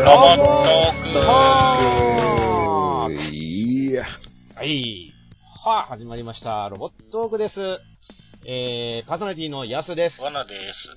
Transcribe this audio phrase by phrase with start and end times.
[0.00, 4.04] ロボットはークいや。
[4.54, 5.12] はい。
[5.62, 6.68] はあ、始まりました。
[6.70, 7.60] ロボットークです。
[8.46, 10.22] えー、パーソナリティのヤスです。
[10.22, 10.88] 罠です。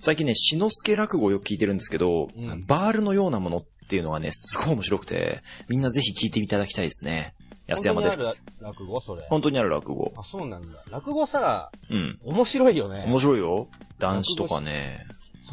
[0.00, 7.34] 最近ね、しのすけ落語をよく聞いてるんですけど、うんバールのようなものっていうのはね、すごい面白くて、みんなぜひ聞いていただきたいですね。
[7.68, 8.18] 安山です。
[8.20, 9.26] 本当にある落語それ。
[9.30, 10.12] 本当にある落語。
[10.16, 10.68] あ、そうなんだ。
[10.90, 12.18] 落語さ、うん。
[12.24, 13.04] 面白いよね。
[13.06, 13.68] 面白いよ。
[14.00, 15.06] 男子とかね。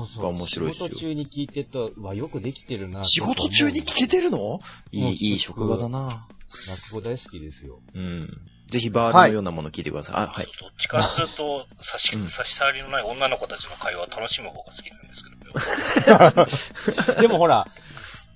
[0.05, 0.23] そうそう。
[0.23, 3.03] が面白いっすよ仕事中に聞いてると、うわ、よくできてるな。
[3.03, 4.59] 仕事中に聞けてるの？
[4.91, 6.27] いい、いい職場だな。
[6.67, 7.79] 落語大好きですよ。
[7.93, 8.27] うん。
[8.67, 10.15] ぜひバールのようなもの聞いてください。
[10.15, 10.45] あ、はい。
[10.59, 15.23] どっちかっつうと、差し、うん差し障りのない女の子たちの会話を楽しむ方が好きなんです
[17.05, 17.15] けど。
[17.21, 17.65] でもほら、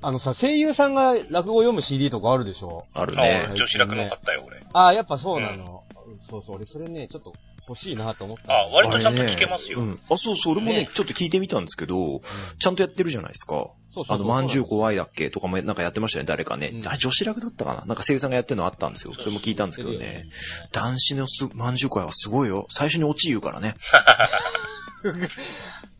[0.01, 2.85] あのさ、声優さんが落語読む CD とかあるでしょ？
[2.93, 3.55] あるあ、ね俺。
[3.55, 4.59] 女子楽の買ったよ、俺。
[4.73, 5.83] ああ、やっぱそうなの。
[6.29, 7.33] そうそう、俺それね、ちょっと
[7.67, 8.53] 欲しいなと思った。
[8.53, 9.79] あ、割とちゃんと聞けますよ。
[9.79, 9.93] うん。
[9.93, 12.21] あ、そうそう、俺もねね、ちょっと聞いてみたんですけど、うん
[12.59, 13.55] ちゃんとやってるじゃないですか。
[13.55, 16.71] そうそうそうあの、まんじゅう怖いだっけとかもなんかやってましたね、誰かね。
[16.73, 19.13] うんあ、女子楽だったかななんか声優さんがやってるのあったんですよ。
[19.13, 20.25] それも聞いたんですけどね。
[20.71, 22.65] 男子のす、まんじゅう怖いはすごいよ。
[22.69, 23.75] 最初にオチ言うからね。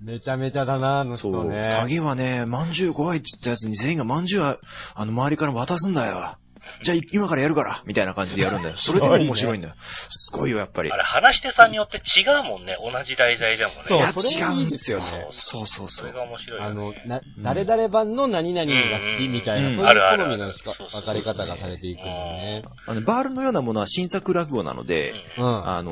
[0.02, 1.32] めちゃめちゃだな、あのそう。
[1.32, 1.64] 人ね。
[1.64, 4.58] 下げはね、まんじゅう怖いって言ったやつに全員がまんじゅうは、
[4.96, 6.36] あの、周りから渡すんだよ。
[6.82, 8.76] じゃあ、今からやるからみたいな感じでやるんだよ。
[8.78, 9.76] それでも面白いんだよ。
[10.10, 10.92] すごいよ、やっぱり。
[10.92, 13.76] あれ、話し手さんによって違うもんね、同じ題材でもね。
[13.88, 14.02] そうい
[14.38, 16.14] や、違うんですよねそうそうそそれう。
[16.14, 16.62] が面白い。
[16.62, 22.62] あの、な、誰々版の何々が好きみたいな、うんそういうあるある好みのしか分かり方がされていくんだよね。
[22.88, 25.70] あの、バールのようなものは新作落語なので、うんうん。
[25.70, 25.92] あの、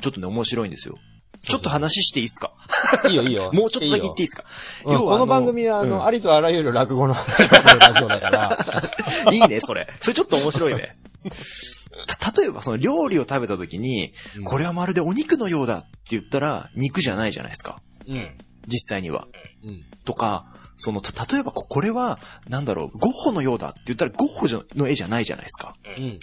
[0.00, 0.94] ちょっとね、面白いんですよ。
[1.46, 2.52] ちょっと話していいですか？
[3.08, 3.50] いいよいいよ。
[3.54, 4.44] もうちょっとだけ言っていいいですか？
[4.88, 8.66] いようんこの番組は、あの、ありとあらゆる落語の話をするラジオだから。
[9.28, 9.88] うん いいね、それ。
[10.00, 10.96] それちょっと面白いね。
[12.20, 14.12] た、例えばその料理を食べた時に、
[14.44, 17.78] これはまるでお肉のようだって言ったら、肉じゃないじゃないですか。
[18.08, 18.36] うん。
[18.68, 19.26] 実際には。
[19.64, 19.82] うん。
[20.04, 22.18] とか、その、た、例えばここれは、
[22.48, 25.74] なんだろう、ゴッホのようだって言ったらゴッホの絵じゃないじゃないですか。
[25.96, 26.18] うん。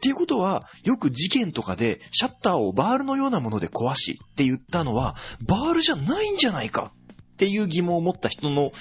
[0.00, 5.14] っていうことは、よく事件とかで、シャッターをバールのようなもので壊しって言ったのは、
[5.46, 6.92] バールじゃないんじゃないか
[7.32, 8.72] っていう疑問を持った人の、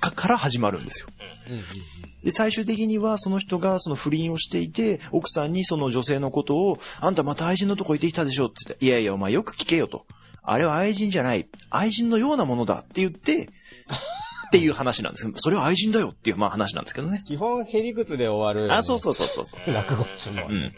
[0.00, 1.08] か、から始まるんですよ。
[1.50, 1.62] うん。
[2.24, 10.06] で、最終的にはその人がその不倫をしていて、奥さんにその女性のことを、あんたまた愛人のとこ行ってきたでしょって言って、いやいや、お前よく聞けよと。
[10.42, 11.48] あれは愛人じゃない。
[11.70, 13.50] 愛人のようなものだって言って、
[14.48, 15.28] っていう話なんです。
[15.36, 17.22] それは愛人だよっていう、まあ話なんですけどね。
[17.26, 18.72] 基本、へりくつで終わる。
[18.74, 19.72] あ、そうそうそうそうそう。
[19.72, 20.52] 落語っつうのはう。
[20.52, 20.72] ん。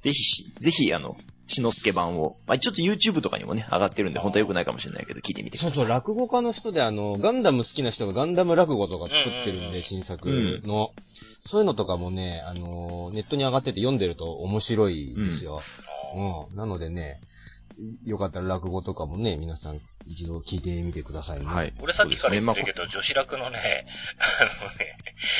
[0.00, 1.16] ぜひし、ぜひ、あの、
[1.48, 5.76] しのすけ版を、まあ、ちょっと YouTube とかにもね、上がってるんで、本当は良くないかもしれないけど、聞いてみてください。
[5.76, 10.28] そうそう、落語家の人であの、ガンダム好きな人がガンダム落語とか作ってるんで、うんうんうん新作
[10.64, 10.90] の。
[11.50, 15.62] そういうのとかもね、あの、ネットに上がってて読んでると面白いですよ。
[16.50, 16.56] うん。
[16.56, 17.20] なのでね、
[18.04, 21.46] よかったら落語とかもね、皆さん一度聞いてみてくださいね。
[21.46, 21.72] はい。
[21.80, 22.84] 俺さっきから言ってるけど。
[22.84, 23.86] ど、女子楽のね、
[24.40, 24.96] あのね、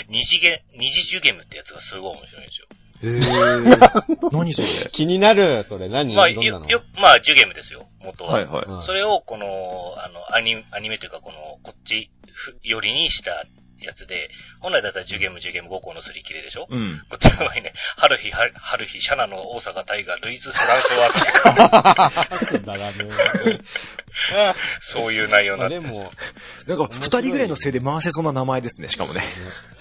[0.08, 2.66] 二次元、二次受ゲームってやつがすごい面白いんですよ。
[3.00, 4.28] へー。
[4.36, 4.90] 何それ？
[4.92, 6.14] 気になる、それ何？
[6.14, 8.32] まあ、よ、よ、まあ、受ゲームですよ、元は。
[8.34, 8.64] はいはい。
[8.66, 13.46] うんそれを、この、あの、アニ、アニメというか、この、こっち、ふよりにした
[13.80, 14.30] やつで、
[14.60, 17.00] 本来だったら10ゲーム10ゲーム5個のすり切れでしょ、うん。
[17.08, 23.58] こっちの場合ね、春日、春春日、シャナの大阪大河、ルイズ・フランソワーズ だらね。
[24.80, 26.12] そういう内容にまなってあでも、
[26.66, 29.22] なんか、二人ぐらいのせいで回せそうな名前ですね、しかもね。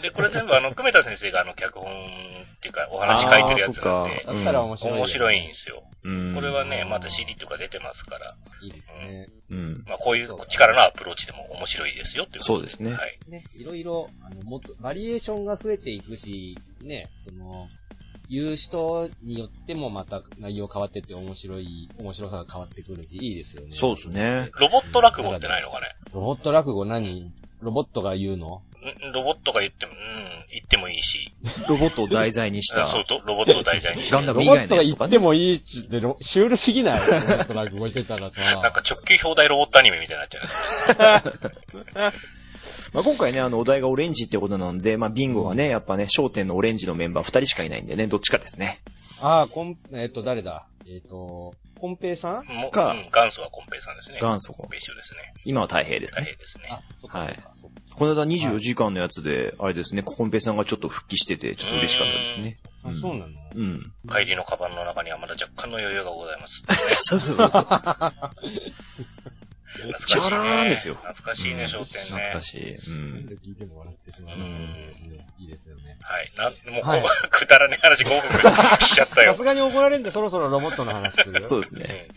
[0.01, 4.97] で、これ全部あの、久米田先生があの、脚本っていうか、お話書いてるやつなんでっ、だったら面白いよ。
[4.97, 5.83] 面白いんですよ。
[6.03, 6.33] うん。
[6.33, 9.27] これはね、また CD とか出てますから、いいですね。
[9.51, 9.83] うん。
[9.87, 13.17] まあ、こういう力のアプローチでも面白いですよっていうことそうですねはい。
[13.27, 17.67] ね、いろいろ、あの、もっと、バリエーションが増えていくし、ね、その、
[18.29, 23.75] 言う人によってもまた内容変わってって面白い、面白さが変わってくるし、いいですよね。
[23.79, 24.49] そうですね。
[24.59, 27.31] ロボット落語ってないのかねロボット落語何？
[27.61, 28.61] ロボットが言うの？
[29.07, 29.97] んロボットが言っても、うん、
[30.51, 31.31] 言ってもいいし、
[31.67, 32.85] ロボットを題材にした。
[32.85, 34.11] そうと、ロボットを題材にして。
[34.15, 37.01] ガンダム以ロボットが言ってもいいっつって、ロシュールすぎない？
[37.09, 38.71] ロボット落語してたらなんさ。
[38.71, 41.31] か直球表題ロボットアニメみたいになっちゃ
[42.03, 42.13] うね。
[42.93, 48.81] まあ、今回ね、あの、お題がオレンジってことなんで、まあ、ビンゴはね、やっぱね、焦点のオレンジのメンバー二人しかいないんでね、どっちかですね。
[49.19, 50.67] ああ、コン、えっ、と、誰だ？
[50.87, 52.71] えっ、と、コンペイさん？
[52.71, 54.19] かうん、元祖はコンペイさんですね。
[54.21, 55.33] 元祖コンペイ師匠ですね。
[55.43, 56.21] 今は太平ですね。
[56.21, 56.67] 大変ですね。
[56.71, 57.37] あ、そっかはい。
[57.95, 62.57] この間24時間のやつで、あれですね、ココンペイさんがちょっと復帰してて、ちょっと嬉しかったですね。
[62.83, 63.33] あ、そうなの？
[63.55, 63.83] うん。
[64.07, 66.63] 帰りのカバンの中にはまだ若干の余裕がございます。
[67.09, 67.67] そうそうそう。
[69.77, 70.69] 懐かしいチャラー。
[70.69, 72.03] ですよ懐かしいね、商店ね。
[72.09, 72.75] 懐かしい。
[72.75, 73.25] うん。
[73.25, 74.37] で聞いても笑ってしまう。
[74.37, 74.43] うん
[75.39, 75.97] いいですよね。
[76.01, 76.31] はい。
[76.37, 79.43] なん、もうこう、はい くだらねえ話5分しちゃったよさす。
[79.43, 81.47] がに怒られるんでそろそろロボットの話するよ。
[81.47, 82.07] そうですね。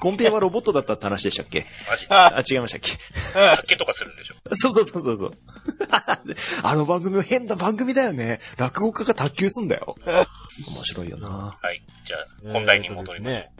[0.00, 1.66] コンペイはロボットだったって話でしたっけ？
[1.88, 2.06] マジ？
[2.10, 2.92] あ、違いましたっけ？
[3.56, 4.34] 卓球とかするんでしょ？
[4.56, 5.30] そうそうそうそうそう。
[6.62, 8.40] あの番組は変な番組だよね。
[8.58, 9.94] 落語家が卓球すんだよ。
[10.04, 11.58] 面白いよな。
[11.60, 11.82] はい。
[12.04, 13.34] じゃあ、本題に戻りましょう。
[13.34, 13.50] ね。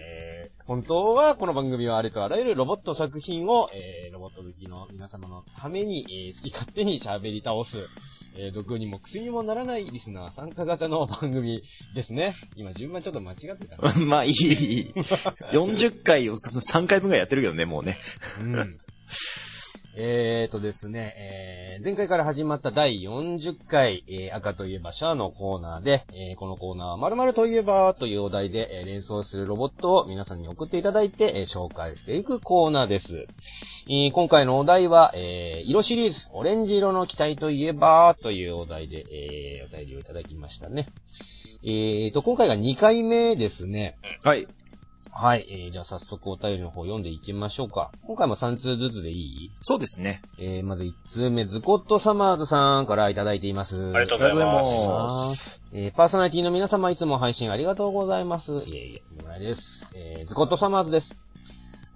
[0.00, 0.23] えー
[0.66, 7.86] 本当はこの番組はありとあらゆるロボット作品を、えー、ロボット好きの皆様のために、えー好き勝手に喋り倒す、
[8.38, 11.62] えー、毒にも薬にもならないリスナー参加型の番組
[11.94, 12.34] ですね。
[12.56, 13.92] 今順番ちょっと間違ってたな。
[14.06, 14.92] まあいい、いい。
[15.52, 17.98] 40回を3回分ぐらいやってるけどね、もうね。
[18.40, 18.78] うん。
[19.96, 33.26] えーとですね、えー前回から始まった第40回、えー赤といえばシャアのコーナーで、えーこのコーナーは〇〇といえばというお題で、えー連想するロボットを皆さんに送っていただいて、えー紹介していくコーナーです。
[33.88, 40.86] えー今回のお題は、えー色シリーズ、オレンジ色の機体といえばというお題で、えーお便りをいただきましたね。
[41.62, 43.96] えーと、今回が2回目ですね。
[44.22, 44.46] はい。
[45.16, 45.46] はい。
[45.48, 47.92] えー、じゃあ早速お便りの方読んでいきましょうか。
[48.04, 49.50] 今回も3通ずつでいい？
[49.60, 50.22] そうですね。
[50.38, 53.76] えー、まず1通目、ズコットサマーズさんからいただいています。
[53.76, 55.60] ありがとうございます。
[55.72, 58.50] えー、パーソナリティの皆様いつも配信ありがとうございます。
[58.52, 59.88] いえいえ、とんでもないです。
[59.94, 61.16] えー、ズコットサマーズです。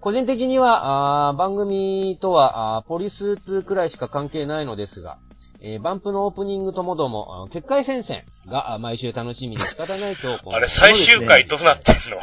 [0.00, 5.18] 個人的には、あー番組とはあーポリス2くらいしか関係ないのですが、
[5.60, 12.18] えー、バンプのオープニングともども、あの結界戦線があ毎週楽しみで仕方ない 今日あれ、最終回どうなってんの？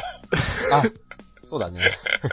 [0.72, 0.82] あ、
[1.48, 1.80] そうだね。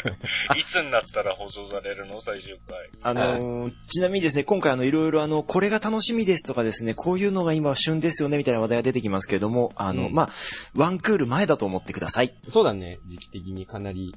[0.58, 2.22] いつになったら放送されるの？
[2.22, 2.90] 最終回。
[3.04, 10.30] あのーちなみにですね、今回あの、いろいろあの、これが楽しみですとかですね、こういうのが今旬ですよね、みたいな話題が出てきますけれども、あの、うんまあ、
[10.76, 12.34] ワンクール前だと思ってください。
[12.50, 14.16] そうだね、時期的にかなり。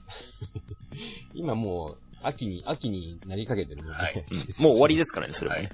[1.35, 4.25] 今もう、秋に、秋になりかけてるので、はい
[4.61, 5.71] もう終わりですからね、それはね。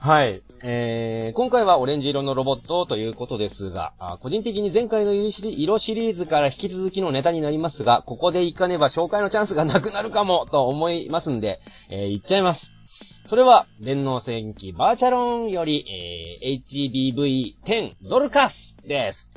[0.00, 0.42] はい。
[0.62, 11.60] えー、今回はオレンジ色のロボットということですが、あ個人的に前回の色シリ色シリーズから引き続きのネタになりますが、ここで行かねば紹介のチャンスがなくなるかもと思いますんで、
[11.90, 12.72] えー、行っちゃいます。
[13.26, 19.31] それは、電脳戦記バーチャロンより、えー、HBV10 ドルカスです。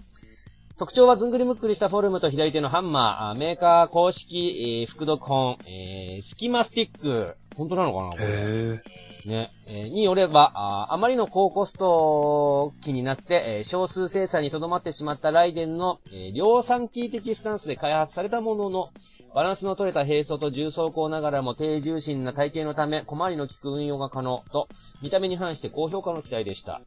[0.78, 7.38] 特徴はずんぐりむっくりしたフォルムと左手のハンマー、あメーカー公式、えー、副読本、えー、スキマスティック。
[7.56, 8.26] 本当なのかなこれ。
[8.26, 8.82] へ
[9.26, 18.90] ね、えーによれば、あーあまりの高コスト機になって、えー少数生産にとどまってしまったライデンの、えー量産機的スタンスで開発されたものの、
[19.34, 24.68] バランスの取れた並走と重装甲ながらも低重心な体型のため、小回りの利く運用が可能と、
[25.02, 26.82] 見た目に反して高評価の機体でした。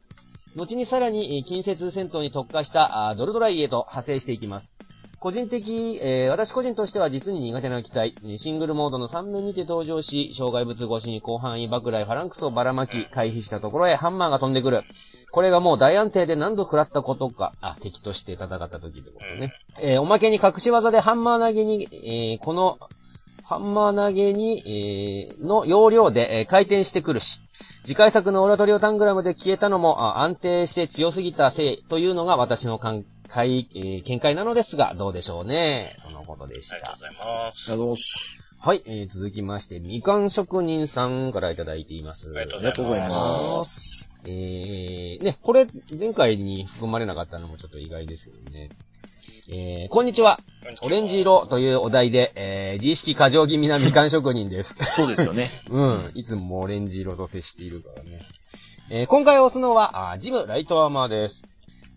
[0.55, 4.71] 後にさらに、えー近接戦闘に特化したドルドライへと派生していきます。
[5.19, 14.83] 個人的、えー私個人としては実に苦手な機体、えーシングルモードの3面にて登場し、障害物越しに広範囲爆雷ファランクスをばらまき、回避したところへハンマーが飛んでくる。
[15.31, 19.53] これがもう大安定で何度食らったことか、あ、敵として戦った時ってことね。
[19.79, 22.79] えーおまけに隠し技でハンマー投げに、えーこの、
[23.49, 27.25] ハンマー投げに、えーの要領で、えー回転してくるし、
[27.81, 35.95] 次回作のオラトリオタングラムで消えたのもあ安定して強すぎたせいというのが私の感解、えー見解なのですが、どうでしょうね。
[36.03, 36.97] とのことでしたありがとう。
[36.99, 37.15] ござい
[37.47, 37.73] ます。
[37.73, 37.95] あの、
[38.59, 42.31] はい、えー続きまして、みかん職人さんからいただいています。
[42.37, 43.13] ありがとうございご
[43.57, 44.09] ます。
[44.25, 45.65] えー、ね、これ、
[45.97, 48.69] 前回に含まれなかったのもちょっと意外ですけどね。
[49.51, 50.39] えー、こんにちは。
[50.83, 54.75] オレンジ色というお題で、えー、自意識過剰気味なみかん職人です。
[54.95, 55.49] そうですよね。
[55.71, 56.11] うん。
[56.13, 58.19] いつもオレンジ色と接しているからね。
[58.91, 61.41] えー今回推すのは、あージムライトアーマーです。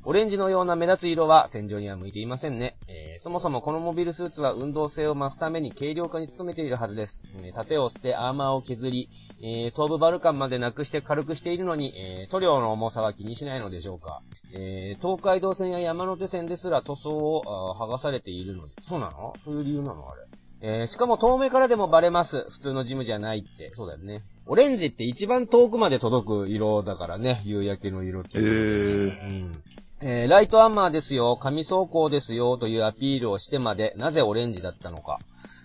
[0.05, 2.77] オレンジのような目立つ色は戦場には向いていませんね。
[2.89, 7.23] えーそもそもこのモビルスーツは運動性を増すために軽量化に努めているはずです。
[7.45, 9.11] えー盾を捨てアーマーを削り、
[9.43, 14.23] えー頭部バルカンまでなくして軽くしているのに、えー塗料の重さは気にしないのでしょうか。
[14.55, 17.43] えー東海道線や山手線ですら塗装を
[17.79, 18.73] 剥がされているのに。
[18.89, 19.35] そうなの？
[19.45, 20.09] そういう理由なの？
[20.09, 20.23] あれ。
[20.61, 22.47] えーしかも遠目からでもバレます。
[22.51, 23.73] 普通のジムじゃないって。
[23.75, 24.23] そうだよね。
[24.47, 27.41] オレンジって一番遠くまで届く色だからね。
[27.45, 28.39] 夕焼けの色って。
[28.39, 28.45] へー。
[28.45, 29.53] うん。
[30.01, 35.19] えーライトアンマーですよ、紙装甲ですよ、というアピールをしてまで、なぜオレンジだったのか。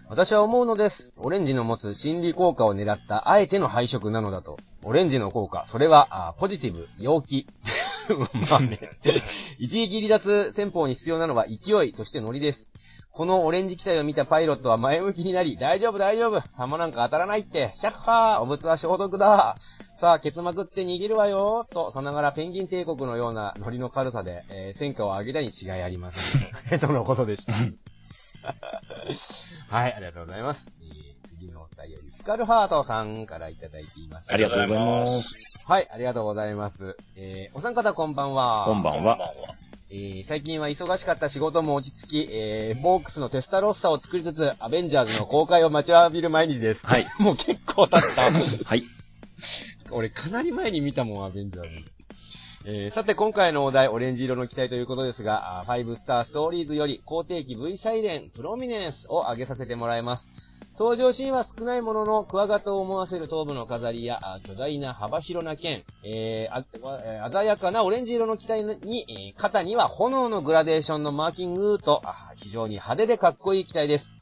[0.09, 1.11] 私は思うのです。
[1.17, 4.57] オレンジの持つ心理効果を狙った、あえての配色なのだと。
[4.83, 7.45] オレンジの効果、それは、あポジティブ、陽気。
[8.49, 8.79] まあね。
[9.59, 12.69] 一撃離脱戦法に必要なのは勢い、そしてノリです。
[13.11, 19.55] このオレンジ機体を見たパイロットは前向きになり、大丈夫大丈夫弾なんか当たらないって、100%お物は消毒だ
[19.99, 26.19] さあ、ケツまくって逃げるわよと、さながらペンギン帝国のようなノリの軽さで、えー戦果を上げたに違いありませ
[26.75, 26.77] ん。
[26.79, 27.53] とのことでした。
[27.53, 27.63] は
[29.87, 30.76] い、ありがとうございます。
[32.17, 34.33] スカルハートさんからいただいています。
[34.33, 35.63] ありがとうございます。
[35.67, 36.97] はい、ありがとうございます。
[37.15, 38.65] えーお三方こんばんは。
[38.65, 39.33] こんばんは。
[39.91, 46.79] えー最近は忙しかった仕事も落ち着き、えー、ボークスのテスタロッサを作りつつ、アベンジャーズの公開を待ちわびる毎日です。
[46.83, 47.07] はい。
[47.19, 48.31] もう結構経った。
[48.31, 48.83] はい。
[49.91, 51.69] 俺かなり前に見たもん、アベンジャーズ。
[52.65, 60.46] えー、さて今回のお題、オレンジ色の機体ということですが、5スターストーリーズより、後定期 V サイレン、プロミネンスを上げさせてもらいます。
[60.77, 72.03] 登場シーンは少ないものの、クワガタを思わせる頭部の飾りや、巨大な幅広な剣、えー、鮮やかなオレンジ色の機体に、肩には炎のグラデーションのマーキングと、
[72.35, 74.16] 非常に派手でかっこいい機体です。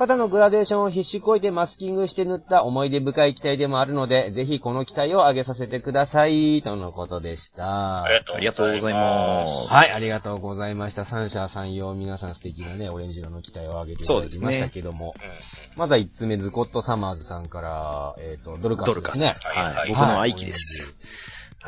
[0.00, 8.04] 肩のグラデーションを必死こいてマスキングして塗った思い出深い機体でもあるので、ぜひこの機体を上げさせてください、とのことでした。
[8.04, 9.68] ありがとうございます。
[9.68, 11.04] はい、ありがとうございました。
[11.04, 15.14] 三者三様、皆さん素敵なね、オレンジ色の機体を上げていただきましたけども。
[15.20, 15.32] ね、
[15.76, 19.34] まずは一つ目、ズコットサマーズさんから、えっ、ー、と、ドルカスですね。
[19.42, 20.94] はい、僕の愛機です。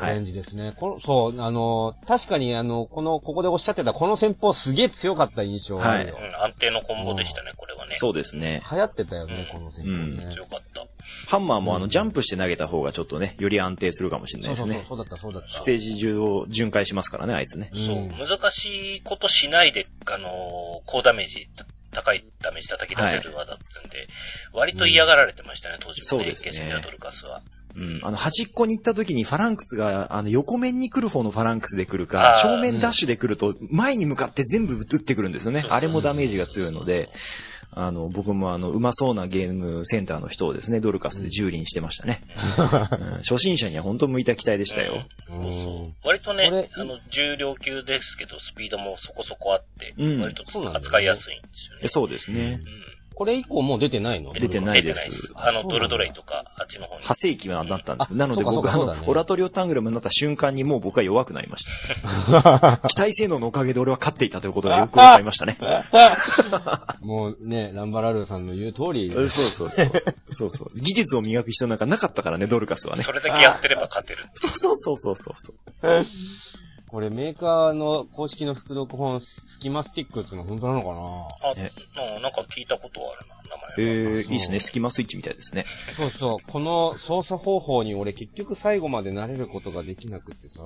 [0.01, 0.67] オレンジですね。
[0.67, 6.15] はい、こそう、あの、確かにあの、この、ここでおっしゃってたこの戦法すげえ強かった印象があるよ。
[6.15, 7.95] はい、うん、安定のコンボでしたね、これはね。
[7.99, 8.63] そうですね。
[8.71, 10.31] 流行ってたよね、この戦法ね、うん。
[10.31, 10.85] 強かった。
[11.27, 14.83] ハンマーもあの、ジャンプして投げた方がちょっとね、より安定するかもしれないですね。
[14.87, 15.49] そうそうそう、そうだった、そうだった。
[15.49, 17.69] ステージ中を巡回しますからね、あいつね。
[17.73, 21.47] そう、難しいことしないで、あの高ダメージ、
[21.91, 24.07] 高いダメージ叩き出せる技だったんで、はい、
[24.53, 27.41] 割と嫌がられてましたね、当時もね、そうですねゲスミアドルカスは。
[27.75, 27.99] うん。
[28.03, 35.63] あの、端っこに行った時にファランクスが、あの、横面に来る方のファランクスで来るか、正面ダッシュで来ると、前に向かって全部撃ってくるんですよね。
[35.69, 37.09] あれもダメージが強いので、
[37.75, 42.21] あの、僕もあの、うまそうなゲームセンターの人をですね、ドルカスで蹂躙してましたね。
[42.35, 45.05] うん、初心者には本当向いた機体でしたよ。
[45.29, 46.07] うん、そうそう。
[46.07, 50.43] 割とね、あの、重量級ですけど、スピードもそこそこあって、うん、割と
[50.75, 51.87] 扱いやすいんですよね。
[51.87, 52.61] そうですね。
[52.63, 54.31] うんこれ以降もう出てないの？
[54.33, 55.31] 出てないです。
[55.35, 56.97] あの、ドルドレイとか、あっちの方に。
[57.01, 58.13] 派生期はなったんです。
[58.13, 61.65] なので僕は、ね、オラトリオタングラムになった瞬間にもう僕は弱くなりまし
[62.01, 62.87] た。
[62.87, 65.57] 機体性能のおかげで俺は勝っていたということがよくわかりましたね。
[67.01, 69.09] もうね、ランバラルーさんの言う通り。
[69.11, 69.91] そうそうそう。
[70.31, 70.79] そうそう。
[70.79, 73.03] 技術を磨く必要なんかなかったからね、ドルカスはね。
[73.03, 74.25] それだけやってれば勝てる。
[74.35, 75.53] そうそうそうそうそ
[75.87, 76.05] う。
[76.93, 81.49] これメーカーの公式の副読本、スキマスティックっていうのは本当なのかな？
[81.49, 81.71] あ、ね、
[82.21, 84.19] なんか聞いたことあるな、名前。
[84.19, 84.59] えー、いいですね。
[84.59, 85.65] スキマスイッチみたいですね。
[85.97, 86.51] そうそう。
[86.51, 90.61] この操作方法に俺結局最後まで慣れることができなくてさ。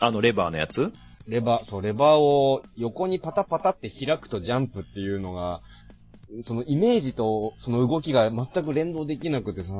[0.00, 0.92] あのレバーのやつ？
[1.26, 5.62] レバー、そう、レバーを横にパタパタって開くとジャンプっていうのが、
[6.44, 9.72] そのイメージとその動きが全く連動できなくてさ。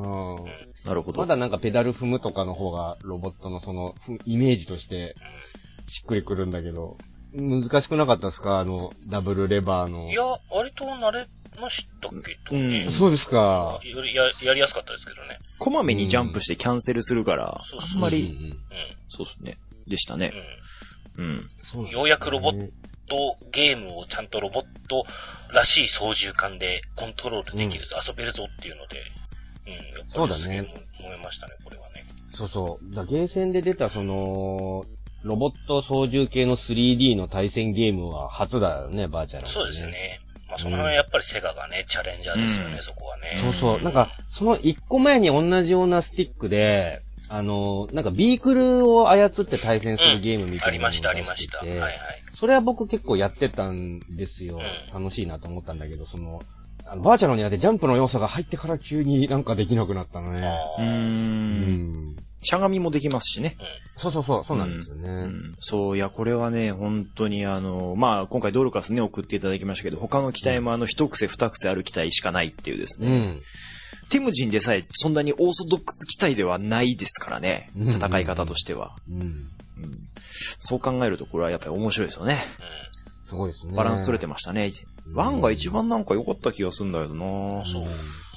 [0.85, 1.19] なるほど。
[1.19, 3.95] まだなんかペダル踏むとかの方がロボットのその
[4.25, 5.15] イメージとして
[5.89, 6.97] しっくりくるんだけど、
[7.35, 8.59] 難しくなかったですか？
[8.59, 10.11] あの、ダブルレバーの。
[10.11, 11.27] いや、割と慣れ
[11.61, 12.93] ましたっけと、ね、うん。
[12.93, 13.79] そうですか。
[13.85, 15.39] よりや、やりやすかったですけどね。
[15.59, 18.57] こまめにジャンプしてキャンセルするから、うん、あんまり、うん、
[19.09, 19.59] そうですね。
[19.87, 20.33] でしたね。
[21.19, 21.47] うん。
[21.83, 22.71] うん、ようやくロボッ
[23.09, 25.05] トゲームをちゃんとロボット
[25.53, 29.03] らしい操縦感でコントロールできるぞ、遊べるぞっていうので、
[30.07, 30.67] そうだね。
[30.99, 32.07] 思いましたね、これはね。
[32.33, 32.95] そうそう。
[32.95, 34.85] だゲーセンで出たその、
[35.23, 40.21] ロボット操縦系の 3D の対戦ゲームは初だよね、バーチャル、ね、そうですね。
[40.49, 43.41] まあ、その辺はやっぱりセガがね、チャレンジャーですよね、うん、そこはね。
[43.43, 43.83] そうそう。
[43.83, 51.59] なんか、その一個前に同じようなスティックで、あの、なんかビークルを操って対戦するゲームみたいな、うん、ありました、ありました。
[51.59, 51.95] はいはい。
[52.35, 54.59] それは僕結構やってたんですよ。
[54.95, 56.43] うん、楽しいなと思ったんだけど、その、
[56.91, 60.53] あのバーチャルにあってジャンプの要素が入ってから急になんかできなくなったのね。
[60.81, 62.17] うん。
[62.43, 63.57] しゃがみもできますしね。
[63.97, 65.09] そうそうそう、そうなんですよね。
[65.09, 73.07] うん、うん、そう、いや、これはね、本当にあの、まあ、今回ドルカスね、送っていただきましたけど、他の機体もあの、一癖二癖ある機体しかないっていうですね。
[73.07, 73.43] うん。
[74.09, 77.69] テムジンでさえ、そんなにオーソドックス機体ではないですからね。
[77.77, 78.97] 戦い方としては。
[79.07, 79.21] うん。
[79.21, 79.49] うん、
[80.59, 82.47] そう考えると、これはやっぱり面白いですよね。
[83.29, 83.75] すごいですね。
[83.77, 84.73] バランス取れてましたね。
[85.15, 87.85] ワンが一番なんか良かった気がするんだけどなそう。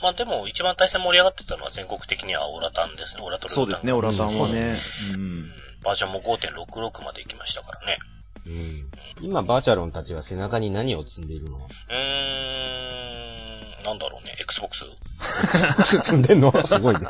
[0.02, 3.24] まあでも一番対戦盛り上がってたのは全国的にはオラタンですね。
[3.24, 4.78] オラトルそうですね、オラタンはね。
[5.14, 5.52] うん。
[5.84, 7.98] バージョンも5.66まで行きましたからね。
[8.46, 8.92] うん。
[9.22, 11.58] 今、バーチャロンたちは背中に何を積んでいるの？
[11.58, 11.96] うー
[13.82, 14.86] ん、なんだろうね、Xbox?
[15.44, 16.52] Xbox 積んでんの？
[16.68, 17.02] すごいね。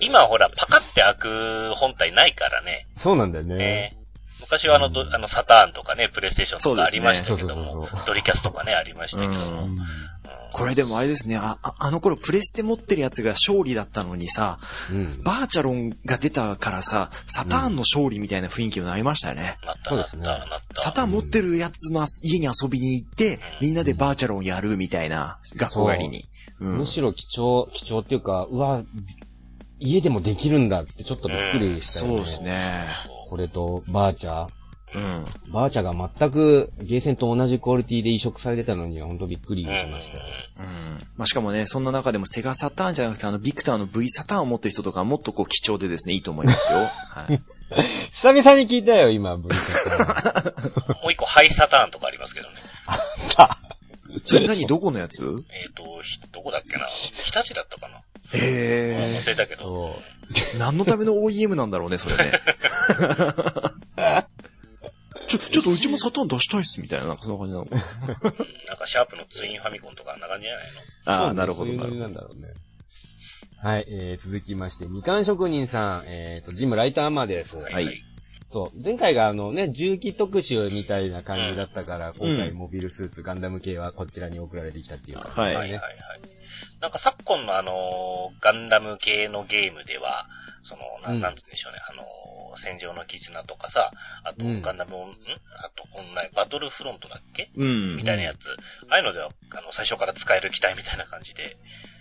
[0.00, 2.86] 今ほら、パカって開く本体ないからね。
[2.96, 3.56] そうなんだよね。
[3.56, 3.96] ね
[4.44, 9.68] 昔はあの、うん、あの、サターンとかね、プレイステーションとかありましたけども、ドリキャスとかね、ありましたけども。
[10.52, 19.58] これでもあれですね、あ、あの頃プレステ持ってるやつが勝利だったのにさ、うん、バーチャロンが出たからさ、サターンの勝利みたいな雰囲気になりましたよね。
[19.66, 20.28] なった、そうですね。
[20.76, 26.24] サターン持ってるやつの家に遊びに行って、みんなでバーチャロンやるみたいな、学校帰りに。
[26.60, 28.80] うん、むしろ貴重、貴重っていうか、うわ、
[29.80, 32.16] 家でもできるんだってちょっとびっくりしたよね。
[32.16, 32.86] そうですね。
[33.34, 34.48] これと、バーチャー。
[34.94, 35.26] うん。
[35.52, 40.22] バーチャが全くゲーセンと同じクオリティで移植されてたのには本当びっくりしましたよ。
[40.60, 40.98] ううん。
[41.16, 46.78] まあ、しかもね、そんな中でもセガサターンじゃなくて、あの、ビクターの V サターンを持ってる人とかはもっとこう貴重でですね、いいと思いますよ。
[46.78, 47.42] はい。
[48.12, 50.94] 久々に聞いたよ、今、ブリセット。
[51.02, 52.54] もう一個ハイサターンとかありますけどね。
[54.24, 55.24] それ何どこのやつ？
[55.24, 56.86] えっ、と、ひどこだっけな？
[57.20, 58.00] 日立だったかな
[58.32, 59.96] へ忘れたけど。
[60.58, 62.32] 何のための OEM なんだろうね、それね。
[65.26, 67.64] ちょ、ちょっとうちもサターン出したいっす、みたいな、なんかそんな感じなの。
[67.64, 67.78] う ん
[68.68, 70.72] なんかシャープのツインファミコンとかあんな感じじゃないの？
[70.72, 70.82] う。
[71.06, 72.24] ああ、なるほど、そういうノリなるほど。
[72.24, 72.48] なんだろうね。
[73.62, 77.56] はい、えー、続きまして、みかん職人さん、えーと、ジムライターアーマーです。
[77.56, 77.88] はい
[78.50, 78.82] そう。
[78.84, 85.90] 前回があのね、重機特集みたいな感じだったから、今回モビルスーツ、ガンダム系はこちらに送られてきたっていうか、はいはいはいはい。
[86.80, 90.28] なんか昨今のあのーガンダム系のゲームでは、
[90.64, 93.90] その、なうんん、なんつうんでしょうね、あのー戦場の絆とかさ、
[94.22, 95.12] あと、うんガンダムオン、ん？
[95.12, 95.16] あ
[95.74, 97.50] と、オンライン、バトルフロントだっけ？
[97.56, 98.04] うんみ。
[98.04, 98.48] たいなやつ。
[98.88, 101.56] ああいうのでは、あの、最初から使える機体みたいな感じで、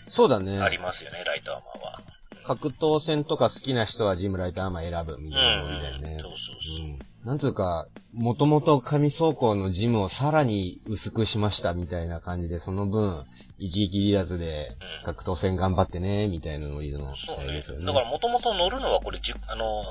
[0.07, 0.59] そうだね。
[0.61, 2.01] ありますよね、ライトアーマーは。
[2.45, 6.17] 格闘戦とか好きな人はジムライターアーマー選ぶみうたいなノリだよん、ね。
[6.21, 6.37] そうそう
[6.77, 6.85] そう。
[6.85, 13.23] うんなんつうか、もともと紙装甲のジムをさらに薄くしましたみたいな感じで、その分、
[13.63, 17.79] 一撃離脱でうん格闘戦頑張ってね、みたいなノリの機そうね体ですよ。
[17.79, 17.85] ね。
[17.85, 19.83] だからもともと乗るのはこれじゅ、あの、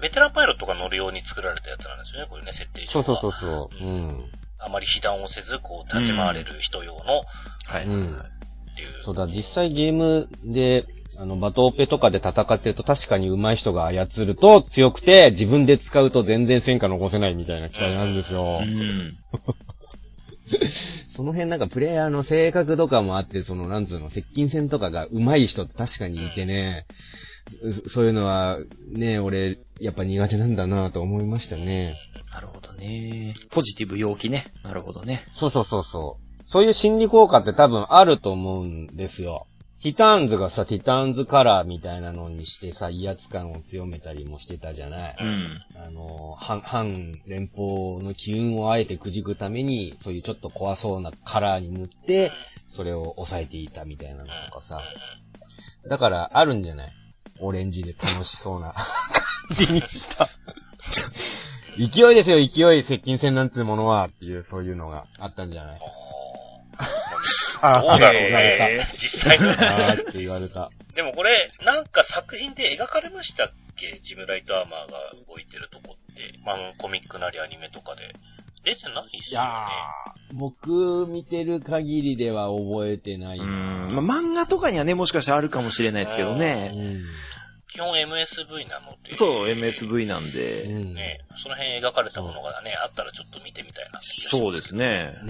[0.00, 3.04] ベテランパイロットが乗るように作られたやつなんですよね、これね、設定上は。
[3.04, 3.84] そうそうそうそう。
[3.84, 4.30] うん。
[4.58, 7.22] あまり被弾をせず、こう、立ち回れる人用の、
[7.66, 7.86] はい。
[7.86, 9.04] うんっていう。
[9.04, 10.86] そうだ、実際ゲームで、
[11.18, 18.60] あの、バトオペとかで戦ってると確かに上手い人が操ると強くて、自分で使うと全然戦果残せないみたいな機体なんですよ。
[18.62, 19.18] うん。
[21.14, 26.86] その辺なんかプレイヤーの性格とかもあって、その、なんつうの、接近戦とかが上手い人って確かにいてね、
[27.62, 28.58] うそういうのは、
[28.92, 31.96] ね、俺、やっぱ苦手なんだなと思いましたね。
[32.32, 33.34] なるほどね。
[33.50, 34.46] ポジティブ陽気ね。
[34.62, 35.24] なるほどね。
[35.34, 36.42] そうそうそうそう。
[36.44, 39.46] そういう心理効果って多分あると思うんですよ。
[39.82, 45.16] ティターンズがさ、ティターンズカラーみたいなのにしてさ、威圧感を強めたりもしてたじゃない。
[45.18, 45.62] うん。
[45.82, 52.30] あの、反、反連邦の機運をあえてくじくために、そういうちょっと怖そうなカラーに塗って、
[52.68, 54.82] それを抑えていたみたいなのとかさ。
[55.88, 56.88] だから、あるんじゃない？
[57.40, 58.84] オレンジで楽しそうな感
[59.56, 60.28] じにした。
[61.78, 65.76] 勢いですよ、勢い、接近戦なんてものは、っていう、そういうのがあったんじゃない？
[65.76, 65.78] あ
[66.80, 68.86] ど うだろうね。
[68.96, 69.54] 実際の。
[69.54, 69.90] た。
[69.90, 70.70] あーって言われた。
[70.94, 73.98] でもこれ、なんか作品で描かれましたっけ？
[74.02, 76.22] ジムライトアーマーが動いてるとこって。
[76.46, 78.12] 漫画コミックなりアニメとかで。
[78.62, 79.46] 出てないっすよね。
[79.46, 83.42] いやー、僕見てる限りでは覚えてないう。
[83.42, 86.68] まあ、漫画とかにはね、もしかしたらあるかもしれないですけどうね。
[86.68, 87.02] ん。
[87.72, 89.14] 基本 MSV なので。
[89.14, 90.62] そう、MSV なんで。
[90.64, 90.94] うん。
[90.94, 95.24] ね、その辺描かれたものがね、あったらちょっと見てみたいなそうですますけど。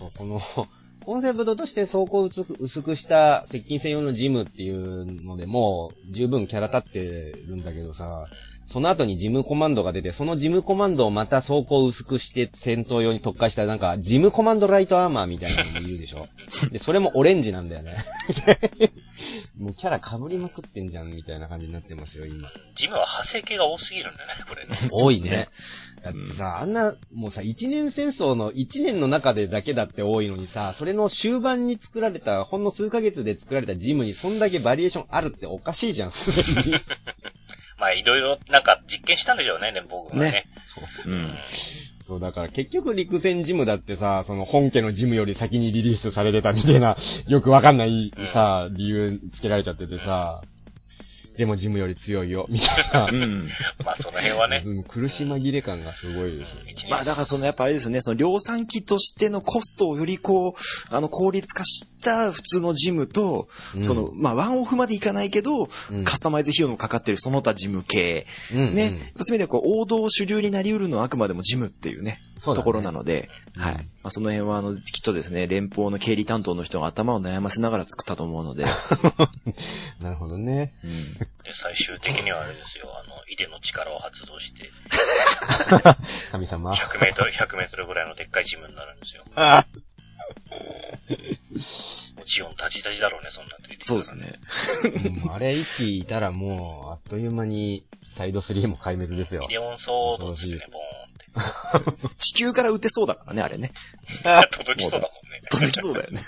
[0.00, 0.40] そう、この、
[1.04, 8.26] コンセプトとして走行薄く薄くした接近専用のジムっていうのでも十分キャラ立ってるんだけどさ、
[8.72, 16.26] その後にジムコマンドが出て、そのジムコマンドをまた走行薄くして戦闘用に特化したなんか、ジムコマンドライトアーマーみたいなのもいるでしょ？
[16.70, 18.04] で、それもオレンジなんだよね。
[19.58, 22.48] もうキャラ被りまくってんじゃんみたいな感じになってますよ、今。
[22.74, 24.88] ジムは派生系が多すぎるんだよね、これね。
[24.92, 25.48] 多いね。
[26.02, 36.30] だってさ、あんな、もうさ、一年戦争の一年の中でだけだって多いのにさ、それの終盤に作られた、ほんの数ヶ月で作られたジムにそんだけバリエーションあるっておかしいじゃん、す
[36.64, 36.78] でに。
[37.80, 40.32] まあいろいろなんか実験したんでしょうね、連邦軍はね。
[40.32, 41.10] ねそう。
[41.10, 41.30] うん。
[42.06, 50.42] そう、だから結局陸戦ジムだってさ、その本家のジムより先にリリースされてたみたいな、 よくわかんないさ、理由つけられちゃっててさ、
[51.36, 53.12] でもジムより強いよ、みたいな う。
[53.12, 53.48] ん。
[53.84, 54.62] まあその辺はね。
[54.66, 56.56] うん苦し紛れ感がすごいですよ。
[56.66, 68.26] 一年まあだからそのやっぱあれですよね、その量産機としてのコストをよりこう、あの効率化した普通のジムと、うんその、まあワンオフまでいかないけど、うんカスタマイズ費用のかかってるその他ジム系。
[68.52, 68.90] うんね。
[68.90, 73.74] そういう意味ではこう王道主流になり得るのはあくまでもジムっていうね、そうだねところなので、うんはい。
[73.74, 78.64] まあその辺はあの、きっとですね、連邦の経理担当の人が頭を悩ませながら作ったと思うので、
[80.00, 80.74] なるほどね。
[80.84, 81.14] うん。
[81.14, 84.70] で、最終的にはあれですよ、あの、イデの力を発動して、
[86.30, 86.72] 神様。
[86.72, 89.24] 100メートル、100メートルぐらいのでっかいジムになるんですよ。
[91.60, 93.76] あもうジオンタジタジだろうね、そんなんで。
[93.82, 94.32] そうですね。
[95.24, 97.84] うんあれ一機いたらもう、あっという間に、
[98.16, 99.48] サイド3も壊滅ですよイ。
[99.48, 102.14] デオンソードっつってね、ボーンって。
[102.18, 103.70] 地球から撃てそうだからね、あれね。
[104.50, 105.40] 届きそうだもんね。
[105.50, 106.24] 届きそうだよね。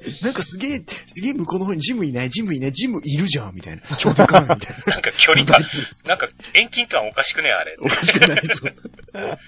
[0.22, 3.82] なんかすげえ、すげえ向こうの方にジムいない、ジムいない、ジムいるじゃん、みたいな。
[3.98, 4.94] 超でかい、みたいな。
[4.94, 5.62] なんか距離感、
[6.06, 7.76] なんか遠近感おかしくね、あれ。
[7.80, 8.74] おかしくなりそう。
[9.12, 9.38] はいはい。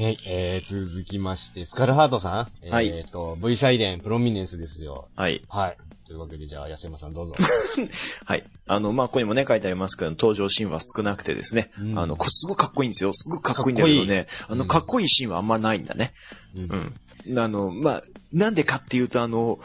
[0.00, 2.70] はい、えー、続きまして、スカルハートさん。
[2.70, 5.08] はいえーと、V サイレン、プロミネンスですよ。
[5.14, 5.42] はい。
[5.46, 5.76] はい。
[6.06, 7.34] というわけで、じゃあ、安山さんどうぞ。
[8.24, 8.44] はい。
[8.66, 11.70] あの、まあ、ここにもね、書いてありますけど、登場シーンは少なくてですね。
[11.78, 13.12] うんあの、こすごくかっこいいんですよ。
[13.12, 14.26] すごくかっこいいんだけどね。
[14.48, 16.14] あの、うんかっこいいシーンはあんまないんだね。
[16.56, 16.92] うん
[17.28, 17.38] うん。
[17.38, 19.58] あの、まあ、なんでかっていうと、あの、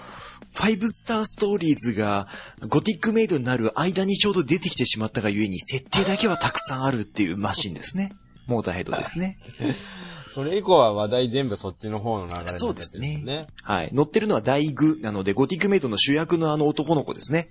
[0.51, 2.27] ファイブスターストーリーズが
[2.67, 8.11] ゴティックメイドになる間にちょうど出てきてしまったがゆえに、設定だけはたくさんあるっていうマシンですね。
[8.47, 9.39] モーターヘッドですね。
[10.35, 13.47] それ以降は話題全部そっちの方の流れになっちゃってるそうですねね。
[13.63, 13.89] はい。
[13.93, 17.47] 乗ってるのは大具なので、ゴティックメイドの主役のあの男の子ですね。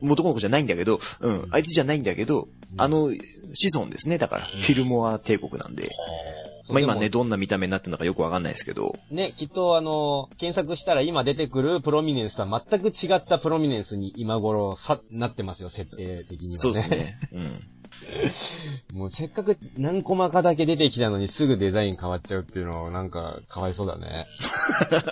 [0.00, 0.10] うん。
[0.12, 3.10] 男の子じゃないんだけど、うん、あいつじゃないんだけど、うんあの、
[3.52, 4.16] 子孫ですね。
[4.16, 5.90] だから、うんフィルモア帝国なんで。
[6.70, 8.94] まあ今ね、どんな見た目になってるのかよくわかんないですけど。
[9.10, 16.56] ね、きっとあの、検索したら今出てくるプロミネンスとは全く違ったプロミネンスに今頃さ、なってますよ、設定的にはね。
[16.56, 16.88] そうです。
[16.88, 17.14] ね。
[17.32, 17.60] うん。
[18.94, 24.26] もうせっかく何コマかだけ出てきたのにすぐデザイン変わっちゃうっていうのなんかかわいそうだね。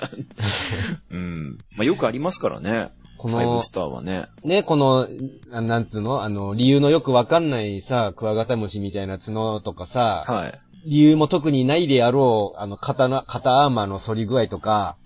[1.10, 1.58] うん。
[1.76, 2.90] まあよくありますからね。
[3.18, 4.26] このファイブス、ターはね。
[4.42, 5.06] ね、この、
[5.52, 6.24] あなんつうの？
[6.24, 10.60] あの、理由のよくわかんないさ、クワガタムシみたいな角とかさ、はい。
[10.86, 14.96] 理由も特にないであろう、あの、刀、肩アーマーの反り具合とか、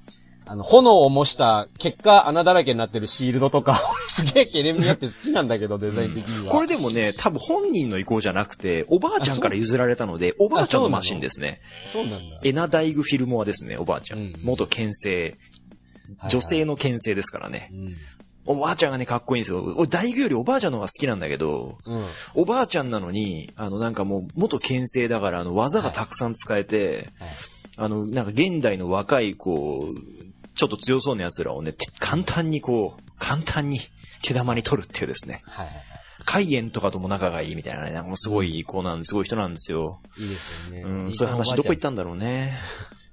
[0.49, 3.83] あの、炎を模した、結果穴だらけになってるシールドとか、
[4.15, 6.53] すげえケレミあって好きなんだけど、デザイン的には。
[6.53, 11.61] これでもね、多分本人の意向じゃなくて、おばあちゃんから譲られたので、おばあちゃんのマシンですね。
[11.93, 12.37] そうなんだ。
[12.45, 14.21] エナダイグフィルモアですね、おばあちゃん。
[14.21, 15.37] うん元県政。
[16.29, 17.69] 女性の県政ですからね。
[17.73, 17.97] うん。
[18.47, 19.75] おばあちゃんがね、かっこいいんですよ。
[19.77, 22.07] 俺、大工よりおばあちゃんの方が好きなんだけど、うん。
[22.35, 27.31] おばあちゃんなのに、あの、なんかもう、元県政だから、あの、技がたくさん使えて、はい。
[27.79, 30.26] あの、なんか現代の若い、こう、
[30.57, 33.81] ちょっと強そうな奴らをね、て簡単にこう、簡単に
[34.23, 35.43] 手玉に取るっていうですね。
[35.45, 35.83] はいはいは
[36.29, 40.01] 海炎とかとも仲がいいみたいなね、なんかもうすごい子なんで、すごい人なんですよ。
[40.19, 40.25] い。
[40.25, 40.83] いいですよね。
[40.83, 42.59] うん、そういう話どこ行ったんだろうね。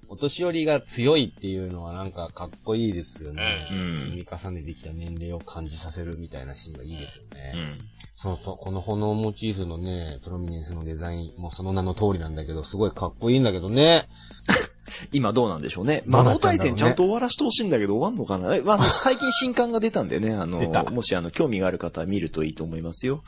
[0.09, 3.67] お年寄りが強いっていうのはなんかかっこいいですよね。
[3.71, 7.51] うん積み重ねてきた年齢を感じさせるみたいなシーンがいいですようね。
[7.51, 7.77] ん。
[8.17, 14.07] そうそう、この炎モチーフのね、プロミネンスのデザイン、もうその名の通りなんだけど、すごいかっこいいんだけどね。
[15.11, 16.03] 今どうなんでしょうね。
[16.05, 20.59] 魔導っちゃうんだろうね対戦ちゃんと終わらしてほしいんだけど終わんのかなえ、 まあ、最近新刊が出たんでね、あの
[20.91, 23.23] もしあの、興味がある方は見るといいと思いますよ。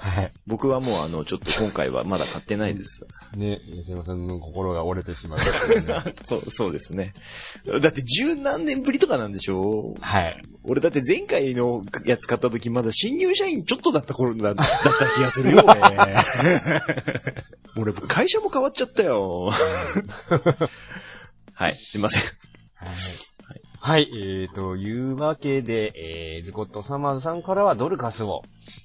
[0.00, 0.22] はい。
[0.22, 0.32] はい。
[0.46, 3.04] 僕はもうあの、ちょっと今回はまだ買ってないです。
[3.36, 6.14] ね、すいませんの心が折れてしまった、ね。
[6.24, 7.14] そう、そうですね。
[7.80, 10.42] だって十何年ぶりとかなんでしょはい。
[10.64, 14.66] 俺だって前回のやつ買った時まだ新入社員ちょっとだった頃だだっ
[14.98, 15.80] た気がするよ、俺。
[17.76, 19.52] 俺、会社も変わっちゃったよ。
[21.54, 22.22] はい、すいません。
[22.22, 22.30] はい。
[23.86, 28.40] はい、えー、というわけで、えー、ズコットサマーズさんからはドルカスを、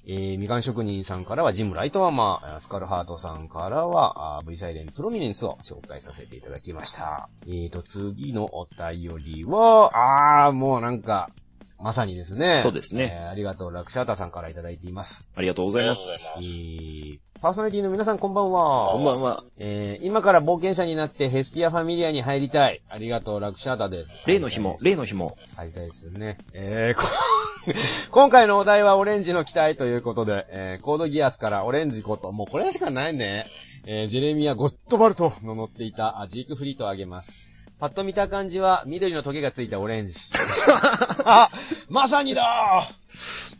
[0.06, 7.30] えー、みかん職人さんからはジムライトマー、スカルハートさんからは、あー V サイレンプロミネンスを紹介させていただきました。
[7.46, 11.30] えーと、次のお便りは、あー、もうなんか、
[11.78, 12.60] まさにですね。
[12.62, 15.26] そうですねえーありがとう、ラクシャータさんからいただいています。
[15.34, 16.02] ありがとうございます。
[16.36, 16.40] え。
[16.40, 18.92] ー、パーソナリティの皆さんこんばんは。
[18.92, 19.44] こんばんは。
[19.56, 22.82] えー、今から冒険者になってヘスティアファミリアに入りたい。
[22.90, 24.12] ありがとう、ラクシャータです。
[24.26, 25.38] 例の紐、例の紐。
[25.56, 26.36] 入りたいですよね。
[26.52, 27.08] えー、こ
[28.12, 33.46] 今回のお題はオレンジの機体ということで、えー、コードギアスからオレンジこと、もうこれしかないね。
[33.86, 37.30] えー、ジェレミア・ゴットバルトの乗っていたあジークフリートをあげます。
[37.78, 40.14] パッと見た感じは緑のトゲがついたオレンジ。
[41.24, 41.50] あ
[41.88, 42.90] まさにだ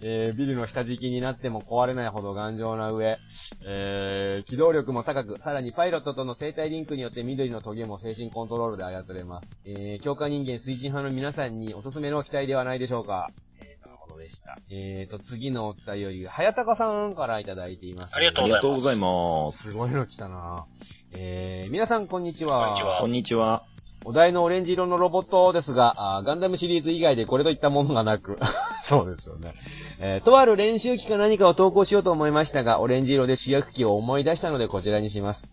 [0.03, 3.19] えー、ビルの下敷きになっても壊れないほど頑丈な上、
[3.67, 9.49] えー、機動力も高く、さらにパイロットとの生体リンクによって緑のトゲも精神コントロールで操れます。
[9.65, 13.29] えー、強化人間推進派の皆さんにおすすめの機体ではないでしょうか。
[13.61, 14.59] えー、とのことでした。
[14.71, 18.17] えーと、次のお便り、はやたかさんからいただいています。
[18.17, 19.71] ありがとうありがとうございます。
[19.71, 20.67] すごいの来たな
[21.13, 22.67] えー、皆さんこんにちは。
[22.67, 23.70] こんにちはこんにちは。
[24.05, 28.39] お題のオレンジ色のロボットですが、ガンダムシリーズ以外でこれといったものがなく、
[28.85, 29.55] そうですよね。
[30.01, 35.53] えーとある練習機か何かを投稿しようと思いましたが、オレンジ色で主役機を思い出したのでこちらにします。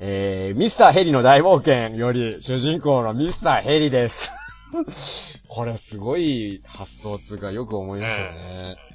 [0.00, 4.32] えー、ミスターヘリの大冒険より、主人公のミスターヘリです。
[5.48, 8.40] これすごい発想つうかよく思いましたね。
[8.44, 8.87] えー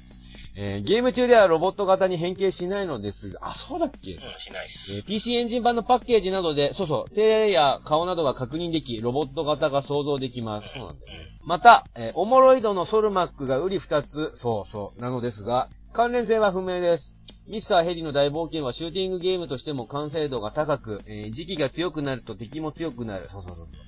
[0.54, 4.12] ゲーム中ではロボット型に変形しないのですが、あ、そうだっけ？
[4.12, 5.04] うん、しないっえすー。
[5.04, 10.68] PC エンジン版のパッケージなどで、そうそう、手や顔などが確認でき、ロボット型が想像できます。
[10.68, 11.26] そうなんだよね。
[11.44, 17.16] また、えーオモロイドのソルマックが売り二つ、そうそう、なのですが、関連性は不明です。
[17.48, 23.28] ミスターヘリの大冒険はシューティングゲームとしても完成度が高く、えー時期が強くなると敵も強くなる。
[23.28, 23.84] そうそうそうそう。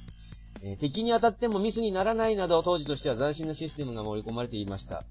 [0.62, 5.04] えー敵に当たってもミスにならないなど、当時としては斬新なシステムが盛り込まれていました。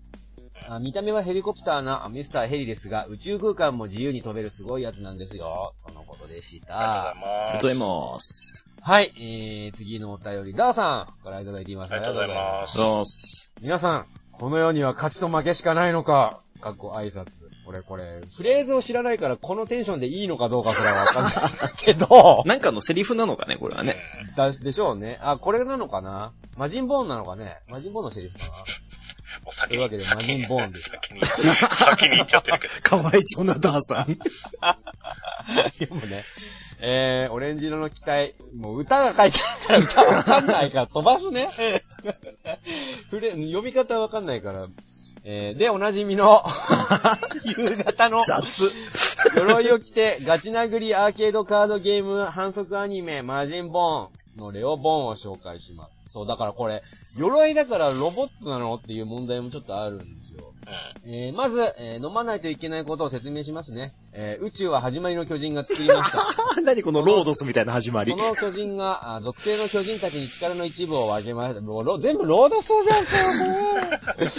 [0.67, 5.73] あ見た目はヘリコプターなミスターヘリですが、宇宙空間も自由に飛べるすごいやつなんですよ。
[5.87, 7.09] とのことでした。
[7.09, 8.65] ありがとうございます。
[8.81, 11.93] はい、えー、次のお便り、ダーさんからいただいています。
[11.93, 13.51] ありがとうございますます。
[13.61, 17.25] 皆さん、この世には勝ちと負けしかないのか、かっこ挨拶。
[17.67, 21.31] 俺これ、フレーズを知らないからこのテンションでいいのかどうかすらわかんない
[21.77, 23.97] けど、 なんかのセリフなのかね、これはね。
[24.35, 25.17] だでしょうね。
[25.21, 28.53] あ、これなのかなマジンボーンなのかねマジンボーンのセリフかな
[29.43, 31.21] もう先に、というわけで先にマジンボーンです、先に、
[31.71, 32.73] 先に言っちゃってるけど。
[32.81, 34.17] かわいそうなダーさん。
[35.79, 36.23] でもね、
[36.79, 41.49] えー、オレンジ色の機体、もう歌が書いてあるから歌わかんないから飛ばすね。
[43.09, 44.67] フレ、読み方わかんないから。
[45.27, 46.43] えー、で、おなじみの、
[47.43, 48.71] 夕方の、雑。
[49.35, 55.94] 鎧を着て、ガチ殴りアーケードカードゲーム反則アニメ、マジンボーンのレオボーンを紹介します。
[56.15, 56.81] そう、だからこれ、
[57.17, 60.53] 鎧だからロボットなのっていう問題もちょっとあるんですよ。
[61.05, 61.13] うん。
[61.13, 63.93] えー、まず、えー飲まないといけないことを説明しますね。
[64.13, 66.25] えー宇宙は始まりの巨人が作りました。
[66.63, 68.17] 何このロードスみたいな始まりそ。
[68.17, 71.59] の巨人が、あ属性の巨人たちに力の一部を分けました。
[71.59, 73.45] もうロ全部ロードストじゃんか、も
[74.25, 74.29] う。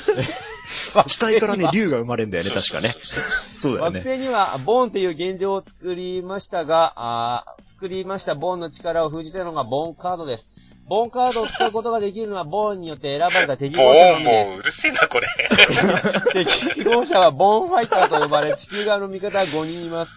[1.08, 2.94] 死体からね、竜が生まれんだよね、確かね。
[3.56, 4.02] そうだよ惑ね。
[4.02, 10.48] 星には、ボーンっていう現状を作りましたが、あー作りましたボーンの力を封じたのがボーンカードです。
[10.88, 15.26] ボーンカードを使うことができるのはボーンによって選ばれた適合ボーン者のみでもううるせえな、これ。
[16.44, 16.72] す。
[16.72, 20.12] 適合者はボーンファイターと呼ばれ、地球側の味方は5人います。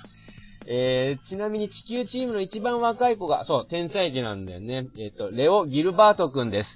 [0.68, 4.86] えー、ちなみに地球チームの一番若い子が、そう、天才児なんだよね。
[5.00, 6.70] えっ、と、レオ・ギルバートくんです。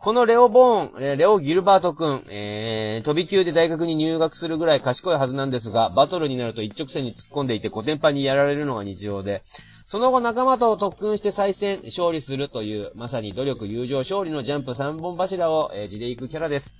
[0.00, 9.42] このレオ・ボーン、えーレオ・ギルバートくん、えー、飛び級で大学に入学するぐらい賢いはずなんですが、バトルになると一直線に突っ込んでいて、コテンパンにやられるのが日常で、
[9.90, 16.74] その後仲間と特訓して再戦、勝利するという、まさに努力、友情、勝利のジャンプ3本柱を、えー地で行くキャラです。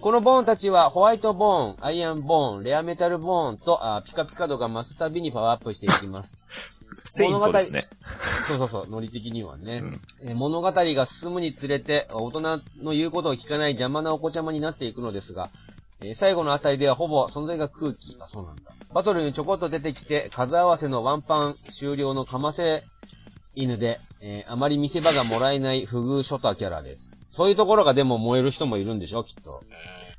[0.00, 6.32] このボーンたちは、ホワイトボーン、アイアンボーン、レアメタルボーンと、あーピカピカ度が増すたびにパワーアップしていきます。
[7.04, 7.88] セイントですね。
[8.48, 9.78] そうそうそう、ノリ的にはね。
[9.78, 15.50] うんえー物語が進むにつれて、大人の言うことを聞かない邪魔なお子ちゃまになっていくのですが、
[16.02, 18.16] えー最後のあたりではほぼ存在が空気。
[18.18, 18.72] あ、そうなんだ。
[18.94, 22.84] バトルにちょこっと出てきて、数合わせのワンパン終了のかませ
[23.54, 27.12] 犬で、えーあまり見せ場がもらえない不遇ショタキャラです。
[27.28, 29.62] そういうところがでも燃える人もいるんでしょ、きっと。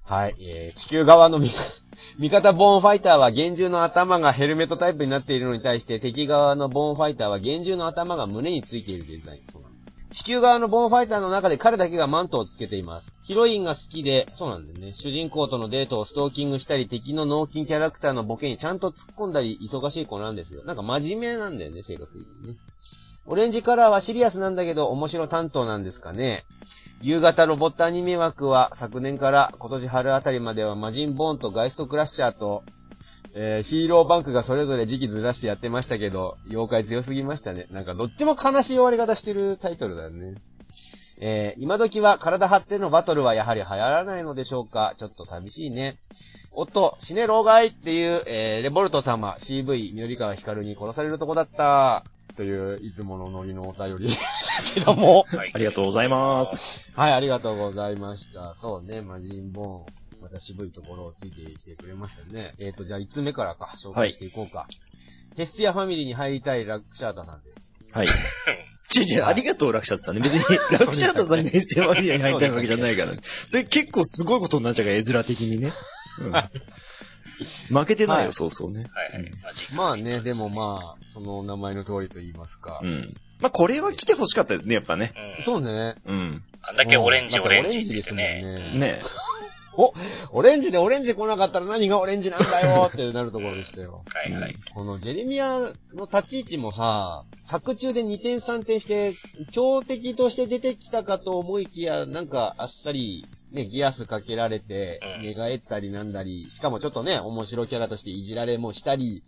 [0.03, 1.55] はい、えー地球側の味方、
[2.19, 9.58] 味方ボーンファイターは厳重の頭がヘルメットタイプになっているのに対して、敵側のボーンファイターは厳重の頭が胸についているデザイン。
[10.11, 13.13] 地球側のボーンファイターの中で彼だけがマントをつけています。
[13.23, 14.95] ヒロインが好きで、そうなんだよね。
[14.97, 20.63] 主人公とのデートをストーキングしたり、敵の脳筋キャラクターのボケにちゃんと突っ込んだり、忙しい子なんですよ。
[20.65, 22.57] なんか真面目なんだよね、性格的にね。
[23.27, 26.43] オレンジカラーはシリアスなんだけど、面白担当なんですかね。
[27.01, 32.63] 夕方ロボットアニメ枠は昨年から今年春あたりまではマジンボーンとガイストクラッシャーと、
[33.33, 37.67] えーヒーローバンクがそれぞれ時期ずらしてやってましたけど、妖怪強すぎましたね。
[37.71, 40.35] なんかどっちも悲しい終わり方してるタイトルだよね。
[41.21, 45.97] えー今時は体張ってのバトルはやはり流行らないのでしょうかちょっと寂しいね。
[46.51, 52.03] おっと、死ね老害っていう、えーレボルト様、CV、緑川光に殺されるとこだった。
[52.35, 54.19] という、いつものノリのお便り でし
[54.57, 55.25] たけども。
[55.27, 55.51] はい。
[55.53, 56.89] ありがとうございます。
[56.95, 58.55] はい、ありがとうございました。
[58.55, 59.98] そうね、マジンボーン。
[60.21, 62.53] また渋いところをついてきてくれましたね。
[62.59, 64.67] えっ、と、じゃあ1つ目からか、紹介していこうか。
[65.35, 67.73] ヘスティアファミリーに入りたいラクシャータさんです。
[67.93, 68.07] はい。
[68.89, 70.21] ちちありがとう、ラクシャータさんね。
[70.21, 70.39] 別に、
[70.77, 73.19] ラクシャータさんがエステマリアに入りたいわけじゃないからね。
[73.47, 75.73] それ結構すごいことになっちゃうから、絵面的にね。
[76.19, 76.31] うん。
[77.77, 78.83] 負けてないよ、はいそうそうね。
[78.91, 79.31] はいはい。
[79.73, 82.81] まあね、でもまあ、その名前の通りと言いますか。
[82.83, 83.13] うん。
[83.39, 85.13] まあ、これは来て欲しかったですね、やっぱね。
[85.37, 85.45] うん。
[85.45, 85.95] そうね。
[86.05, 86.43] うん。
[86.61, 89.01] あんだけオレンジうんオレンジですもんね
[89.79, 89.93] お、
[90.31, 94.03] オレンジでオレンジ来なかったら何がオレンジなんだよ ってなるところでしたよ。
[94.13, 94.55] はいはい。
[94.75, 95.59] このジェレミア
[95.93, 99.15] の立ち位置もさ、作中で2点3点して、
[99.53, 109.23] 強敵として出てきたかと思いきや、なんかあっさり、ね、ギアスかけられてう、ん寝返ったりなんだり、しかもちょっとね、面白キャラとしていじられもしたり、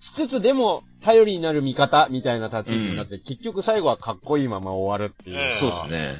[0.00, 5.36] しつつでも頼りになる味方みたいな立ち位置になって、結局最後はかっこいいまま終わるっていう。
[5.36, 6.16] うんそうですね。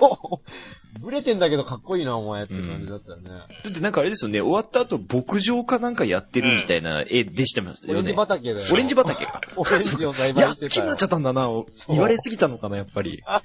[1.00, 3.30] ブレてんだけどかっこいいな、お前って感じだったよね。
[3.64, 8.66] だってなんかあれですよね、終わった後、牧場かなんかやってるみたいな絵でしたもんオレンジ畑だよ。
[8.72, 9.40] オレンジ畑か。
[9.56, 11.06] オレンジを栽いや、好培してたよきになっちゃ。
[11.06, 11.48] ったんだな。
[11.88, 13.22] 言われすぎたのかな、やっぱり。
[13.26, 13.42] あ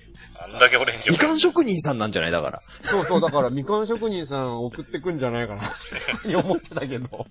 [0.47, 1.11] んだけオレンジ。
[1.11, 2.61] みかん職人さんなんじゃないだから。
[2.89, 5.71] そうそう、だからみかん職人さん送ってくんじゃないかなっ
[6.23, 7.25] て思ってたけど。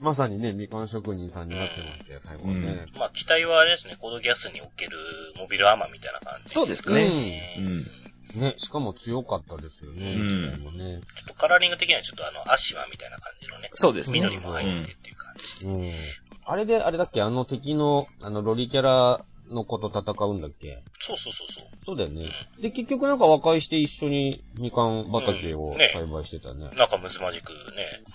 [0.00, 2.86] まさにね、みかん職人さんになってましたよ、最後はね。
[2.98, 4.96] まあ、機体はあれですね、コードギャスにおける
[5.38, 6.52] モビルアーマーみたいな感じ。
[6.52, 7.56] そうですねね。
[7.58, 7.86] うん。
[8.34, 11.00] ね、しかも強かったですよね、うんね。
[11.16, 14.20] ちょっとカラーリング的にはちょっとあの、アシマみたいな感じのね、そうですね。
[14.20, 15.66] 緑も入ってっていう感じで。
[15.66, 15.92] うん。
[16.46, 20.82] あれで、あれだっけあの敵の、あの、ロリキャラの子と戦うんだっけ？
[20.98, 21.64] そうそうそうそう。
[21.84, 22.28] そうだよね。
[22.60, 26.70] で、結局なんか和解して一緒にみかん畑をうんね栽培してたね。
[26.76, 27.56] 仲睦まじくね、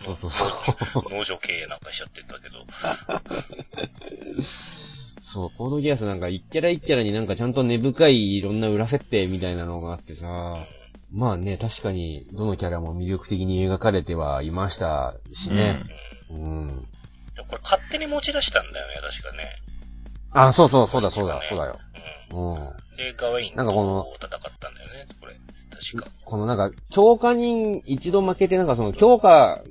[0.04, 1.04] そうそうそう。
[1.16, 2.66] 農場経営なんかしちゃってたけど。
[5.32, 10.66] そう、コードギアスなんか一キャラ一キャラになんかちゃんと根深いいろんな裏設定みたいなのがあってさ、
[11.12, 15.84] まあね、確かにどのキャラも魅力的に描かれてはいましたしね。
[16.32, 16.68] うん。
[17.36, 19.50] でもこれ勝手に持ち出したんだよね、確かね。
[20.32, 21.80] あ、そうそう、そうだそうだ、そうだよ。
[22.32, 22.54] うん。
[22.54, 22.58] うん。
[22.98, 25.36] で、ガワインなんかこのと戦ったんだよね、これ。
[25.72, 26.12] 確か。
[26.26, 29.62] このなんか、強化人一度負けてなんかその強化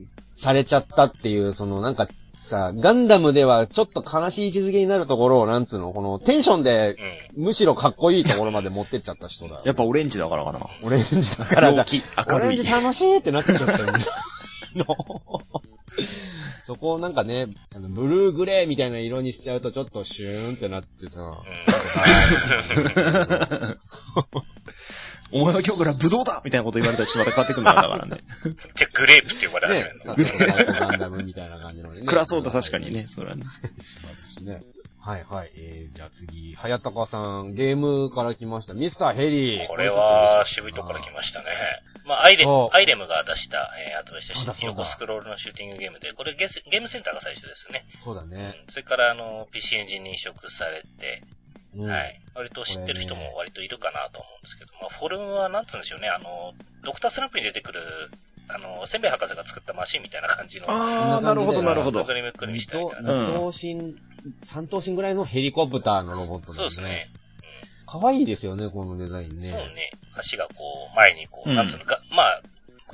[0.43, 2.09] されちゃったっていう、そのなんか
[2.49, 6.97] さ、ガンダムではちょっと悲しい位置づけになるところを、なんつうの、このテンションで
[7.37, 7.45] うん。
[7.45, 9.63] むしろかっこいいところまで持ってっちゃった人だよ。
[9.67, 10.67] やっぱオレンジだからかな。
[10.83, 12.71] オレンジだからじゃ陽気、 明るいオレンジ。
[12.71, 14.07] 楽しいってなっちゃったよね。
[16.67, 21.33] そこをなんかね、あのブルーグレーみたいな色にしちゃうとちょっとシューンってなってさ。
[25.31, 28.25] お前は今日からブドウだみたいなこと言われたらちょっとまた変わってくるんだからね。
[28.75, 32.03] じゃあグレープって呼ばれ始めねるのガン ダムみたいな感じのね。
[32.07, 33.43] 暗そうだ確かにね、それはね。
[33.83, 34.61] しまったしね。
[35.01, 35.51] はいはい。
[35.57, 38.75] えー、じゃあ次、はやたかさん、ゲームから来ました。
[38.75, 39.67] ミスターヘリー。
[39.67, 41.47] これは渋いとこから来ましたね。
[42.05, 47.87] まあ、アイレそうアイレムが出した、えー、発売した横スクロールのシューティングゲームで、これゲスゲームセンターが最初ですね。
[48.05, 48.55] そうだね。
[48.69, 51.23] それから、あの、PC エンジンに移植されて、
[51.77, 51.91] うん。
[51.91, 52.21] はい。
[52.35, 56.55] 割と知ってる人も割といるかなと思うんですけど、まあ、フォルムはなんつうんでしょうね、あの、
[56.85, 57.81] ドクタースランプに出てくる、
[58.49, 62.47] あの、せんべい博士が作ったマシンみたいな感じの、あー、なるほど、なるほどむく。
[62.47, 63.15] くしたみたい等な。
[63.15, 63.95] うん等身、
[64.47, 67.09] 三等身ぐらいのヘリコプターのロボットそうですね。。
[67.87, 69.51] 可愛いですよね、このデザインね。
[69.51, 69.91] そうね。
[70.15, 72.43] 足がこう、前にこう、うんなんつうの、が、まあ、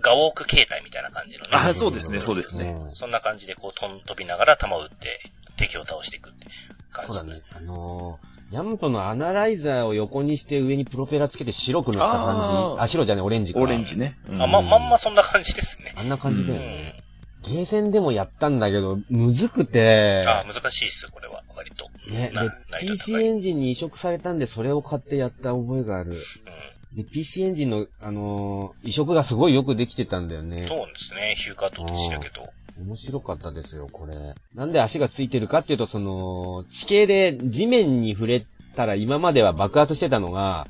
[0.00, 1.50] ガウォーク形態みたいな感じのね。
[1.52, 5.20] あそうですねそうですねんそんな感じでこう、飛ん飛びながら弾を撃って、
[5.56, 6.46] 敵を倒していくって
[6.92, 7.14] 感じ。
[7.14, 7.42] そうだね。
[7.52, 12.82] あのー、ヤマトのアナライザーを横にして上にプロペラつけて白くなった感じ。
[12.82, 13.60] あ、白じゃねオレンジか。
[13.60, 14.16] オレンジね。
[14.28, 15.92] うんあ、ま、まんまそんな感じですね。
[15.96, 16.66] あんな感じだようん。
[16.68, 16.96] ね。
[17.42, 21.90] ゲーセンでもやったんだけど、むずくて、あ難しいっす、これは、割と。
[22.10, 26.12] ね、なで、PC エンジンに移植されたんで、それを買ってやった覚えがある。
[26.12, 30.68] うで、PC エンジンの、あのー移植がすごいよくできてたんだよねん。。
[30.68, 31.34] そうですね。
[31.36, 32.48] ヒューカートとしてだけど。
[32.78, 34.34] 面白かったですよ、これ。
[34.54, 40.66] なんで足がついてるかっていうと、その、地形で地面に触れたら今までは爆発してたのが、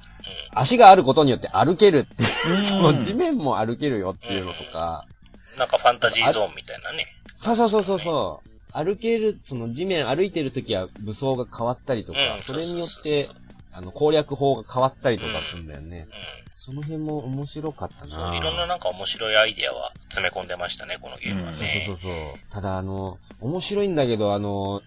[0.55, 5.07] 足があることによって歩けるっていう、その地面も歩けるよっていうのとか、
[5.53, 5.59] うん。
[5.59, 7.07] なんかファンタジーゾーンみたいなね。
[7.43, 8.51] そうそうそうそうそう。
[8.73, 13.29] 歩ける、その地面歩いてるときは武装が変わったりとか、うんそれによって
[13.77, 16.07] あの、攻略法が変わったりとかするんだよね。
[16.09, 16.44] うん。
[16.65, 18.37] その辺も面白かったそう、な。
[18.37, 21.85] いろんななんか面白いアイディアは詰め込んでましたね、このゲームはね。
[21.87, 22.51] そうそうそう。
[22.51, 24.81] ただあの、面白いんだけど、あの、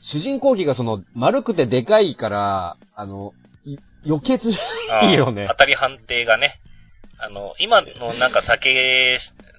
[0.00, 3.32] 主人公機がその、丸くてでかいから、あの、
[3.64, 4.38] い余計い
[4.92, 6.60] あーいよね当たり判定がね。
[7.18, 9.18] あの、今のなんか酒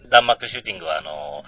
[0.09, 1.43] 弾幕シューティングはあの、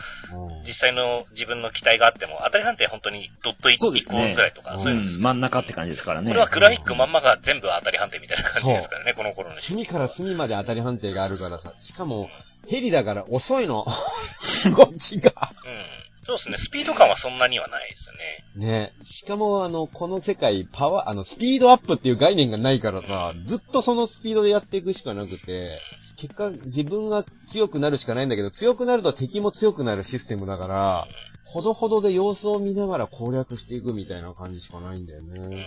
[0.66, 6.28] 実際の自分の機体があっても、当たり判定本当にドット1個ぐらいとか、うんそういうのですうん、真ん中って感じですからね。
[6.28, 10.14] これはグラフィックまんまが全部当たり判定みたいな感じですからね、この頃のシューティン隅から。
[10.14, 12.30] 隅まで当たり判定があるからさ、しかも、
[12.68, 13.86] ヘリだから遅いの。
[14.66, 15.54] 動きが。
[15.66, 16.08] うん。
[16.28, 18.68] そうですね、スピード感はそんなにはないですよね。
[18.68, 18.92] ね。
[19.06, 25.80] しかも、あの、この世界、パワー、あの、スピードアップっていう概念がないからさ、ずっとそのスピードでやっていくしかなくて、
[26.18, 31.08] 結果、自分が強くなるしかないんだけど、強くなると敵も強くなるシステムだから、
[31.46, 35.66] ほどほどで様子を見ながら攻略していくみたいな感じしかないんだようんね。。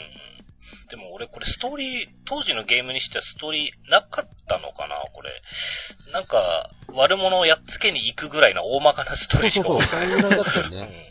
[0.89, 5.31] でも俺これストーリー、当時のゲームにしてはストーリーなかったのかなこれ。
[6.13, 11.11] なんか、悪者をやっつけに行くぐらいの大まかなストーリーしそうそうそう、か覚えてないそれぐらいだったようね。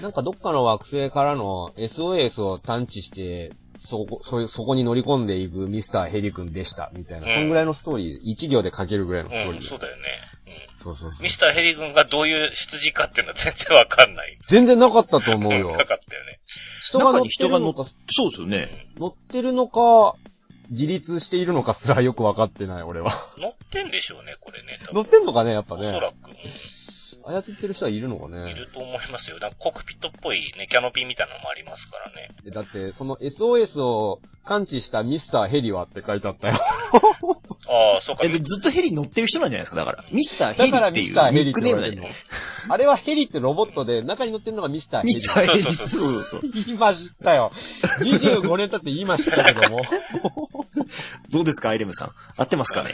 [0.00, 0.02] ん。
[0.02, 3.52] なんかどっかの惑星からの SOS を探知して、
[3.86, 7.26] そこ、そ、そこに乗り込んでいくミスターヘリ君でした、みたいな。
[7.28, 9.68] うんそんぐらいのストーリー、一行で書けるぐらいのストーうん、リー。
[9.68, 10.02] そうだよね。
[10.82, 11.22] そうそうそううん。
[11.22, 14.38] ミスターヘリ軍がどういう出自かっていうのは全然わかんない。
[14.48, 15.84] 全然なかったと思うよ な。
[15.84, 16.38] かったよね。
[16.88, 18.86] 人が乗って人が乗っるのか、そうですよね。
[18.98, 20.14] 乗ってるのか、
[20.70, 23.30] 自立しているのかすらよくわかってない、俺は。
[23.38, 24.78] 乗ってんでしょうね、これね。
[24.80, 25.80] 多分乗ってんのかね、やっぱね。
[25.86, 26.14] おそらく、
[27.26, 28.54] 操ってる人はいるのかいね。
[28.54, 29.38] ると思いますよ。
[29.38, 32.28] なんかコックピットっぽいね、キャノピーみたいなのもありますからね。
[32.44, 36.60] でだって、その SOS を感知したミスターヘリはって書いてあったよ。
[37.66, 38.24] ああ、そうか。
[38.24, 40.04] え、でずっとヘリ乗ってる人なんじゃないですか、だから。
[40.12, 42.12] ミスターヘだからリっていうミスターヘリニックネームなんじゃない
[42.68, 45.28] あれはヘリってロボットで、中に乗ってるのがミスターヘリミス。
[45.34, 45.60] ターヘリ。
[45.60, 46.40] そうそうそうそうそう。
[46.66, 47.50] 今知ったよ。
[48.00, 49.82] 25年経って今知ったけども。
[51.30, 52.12] どうですか、アイレムさん？
[52.36, 52.92] 合ってますかね？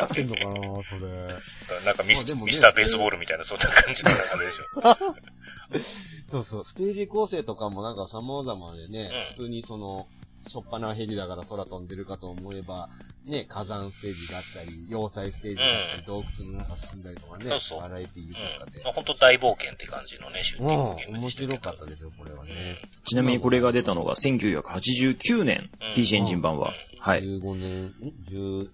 [0.00, 0.50] 合ってんのかな
[0.84, 1.12] それ。
[1.84, 4.64] なんかミス,、ねミスターベースボールみたいな、そんな感じの中でしょ。
[6.30, 10.06] そうそう、ステージ構成とかもなんか様々でね、うん普通にその、
[10.48, 12.88] しょっぱなヘリだから空飛んでるかと思えば、
[13.24, 18.78] ね、火山ステージがあったり、要塞ステージがあったり、うん洞窟の中進んだりとかね、そうそうバラエティーとかで。
[18.80, 18.92] うん。
[18.92, 21.52] 本当大冒険って感じのね、シューティングゲーうん、ムで面したけど。
[21.54, 22.76] 白かったですよ、これはね。
[23.04, 26.72] ちなみにこれが出たのが1989年、うん PC エンジン版は。
[27.00, 27.22] はい。
[27.22, 27.92] 15年、ん
[28.30, 28.68] ?12、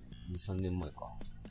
[0.49, 1.11] 3年前か。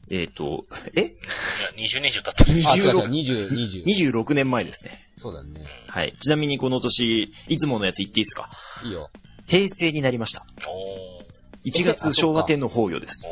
[0.10, 0.66] えっ、と、
[0.96, 1.02] え？
[1.02, 2.62] いや、20年以上経ってる。
[2.68, 4.22] あ、違う違う、26 20、20。
[4.24, 5.08] 26年前ですね。
[5.16, 5.66] そうだね。
[5.88, 6.12] はい。
[6.20, 8.50] ちなみにこの年、いつものやつ言っていいですか？
[8.84, 9.10] いいよ。
[9.48, 10.46] 平成になりました。
[10.68, 11.72] おー。
[11.72, 13.28] 1月昭和天の法要です。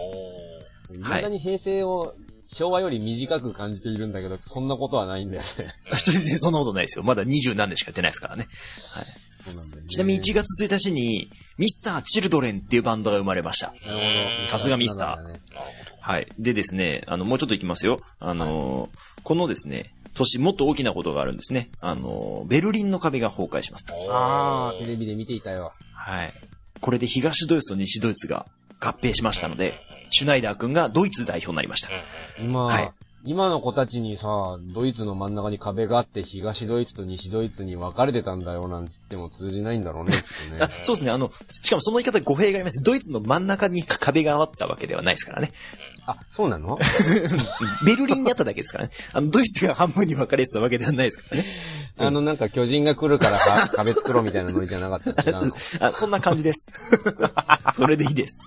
[0.94, 2.16] いまだに平成を
[2.54, 5.74] 昭和より短く感じているんだけど、そんなことはないんだよね。
[5.98, 7.04] それでそんなことないですよ。
[7.04, 8.48] まだ20何年しかやってないですからね。
[9.46, 9.88] そうなんだよね。
[9.88, 13.68] ちなみに1月1日に、ミスター・チルドレンっていうバンドが生まれました。
[13.68, 14.48] なるほど。
[14.48, 15.24] さすがミスターだね。
[15.24, 16.14] なるほど。
[16.14, 16.28] はい。
[16.40, 17.98] でですね、あの、もうちょっといきますよ。
[18.20, 18.90] あのー
[19.24, 21.70] このですね、年もっと大きなことがあるんですね。
[21.80, 23.94] あのーベルリンの壁が崩壊します。
[24.10, 25.74] あー、テレビで見ていたよ。
[26.06, 26.34] はい。
[26.80, 28.46] これで東ドイツと西ドイツが
[28.80, 29.80] 合併しましたので、
[30.10, 31.90] シュナイダー君がドイツ代表になりました。
[32.40, 32.92] 今、はい
[33.24, 40.74] 今の子たちにさ、ドイツの真ん中に壁があって、東ドイツと西ドイツに分かれてたんだよなんつっても通じないんだろうね、 きっとあね。
[40.82, 41.12] そうですね。
[41.12, 42.82] あの、しかもその言い方語弊があります。
[42.82, 45.52] ドイツの真ん中に壁があったわけではないですからね。
[46.08, 46.78] あ、そうなの？
[47.86, 48.94] ベルリンにあっただけですからね。
[49.14, 51.46] あの、ドイツが半分に分かれてたわけではないですからね。
[51.98, 55.56] あの、なんか巨人が来るからか 壁作ろうみたいなノリじゃなかった違うの？
[55.80, 56.74] あそんな感じです。
[57.76, 58.46] それでいいです。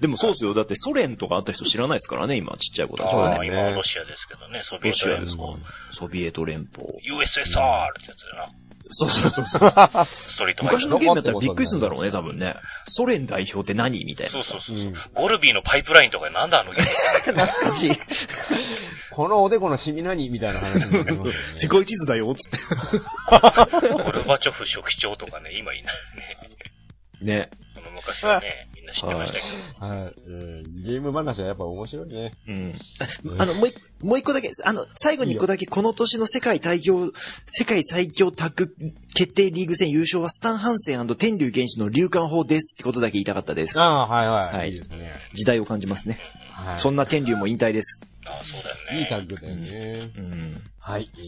[0.00, 0.54] でもそうですよ。
[0.54, 3.46] だってソ連とかあった人知らないですからね、今、ちっちゃい子たちそうだねはね。
[3.48, 5.26] 今はロシアですけどね、ソビエロシアト連邦。
[5.26, 5.94] ですか。
[5.94, 6.86] ソビエト連邦。
[6.86, 8.46] USSR ってやつだな。
[8.92, 9.70] そうそうそうそう。
[10.28, 12.54] ストリートファイター昔のゲームだったらびっくりするんだろうね、多分ね。
[12.88, 14.04] ソ連代表って何？
[14.04, 14.32] みたいな。
[14.32, 17.40] そうそうそうそう、うんゴルビーのパイプラインとかなんだあのゲーム？
[17.40, 18.00] 懐かしい。
[19.10, 20.30] このおでこのシミ何？
[20.30, 21.32] みたいな話になりますよね。
[21.56, 22.58] 世界地図だよ、つって。
[24.02, 25.94] ゴルバチョフ書記長とかね、今いない
[27.20, 27.34] ね。
[27.40, 27.50] ね。
[27.74, 29.38] この昔はね、みんな知ってました
[29.78, 29.86] けど。
[29.86, 32.32] はい、うんゲーム話はやっぱ面白いね。
[32.48, 32.74] うん。
[33.38, 37.12] あの、もう一、もう一個だけ、あの、最後に一個だけ、この年の世界最強、
[37.46, 38.74] 世界最強タッグ
[39.14, 43.80] 決定リーグ戦優勝はスタン・ハンセン天竜原始の流感法ですってことだけ言いたかったです。
[43.80, 44.56] ああ、はいはい。
[44.56, 45.14] はいいいですね。
[45.32, 46.18] 時代を感じますね。
[46.50, 46.80] はい。
[46.80, 48.08] そんな天竜も引退です。
[48.26, 49.00] ああ、そうだよね。
[49.00, 50.10] いいタッグだよね。
[50.16, 50.62] うん。
[50.78, 51.10] はい。
[51.18, 51.20] え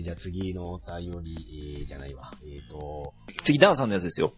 [0.00, 2.32] ー、じゃあ次のお便り、えー、じゃないわ。
[2.42, 4.34] えーと、次、ダーさんのやつですよ。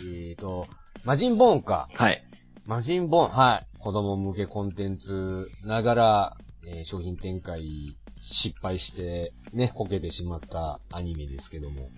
[0.00, 0.66] えーと、
[1.04, 1.88] マジンボーンか。
[1.94, 2.22] はい。
[2.66, 3.78] マジンボーン、はい。
[3.80, 11.88] 子供向けコンテンツながら、えー商品展開失敗して、ね、こけてしまったアニメですけども。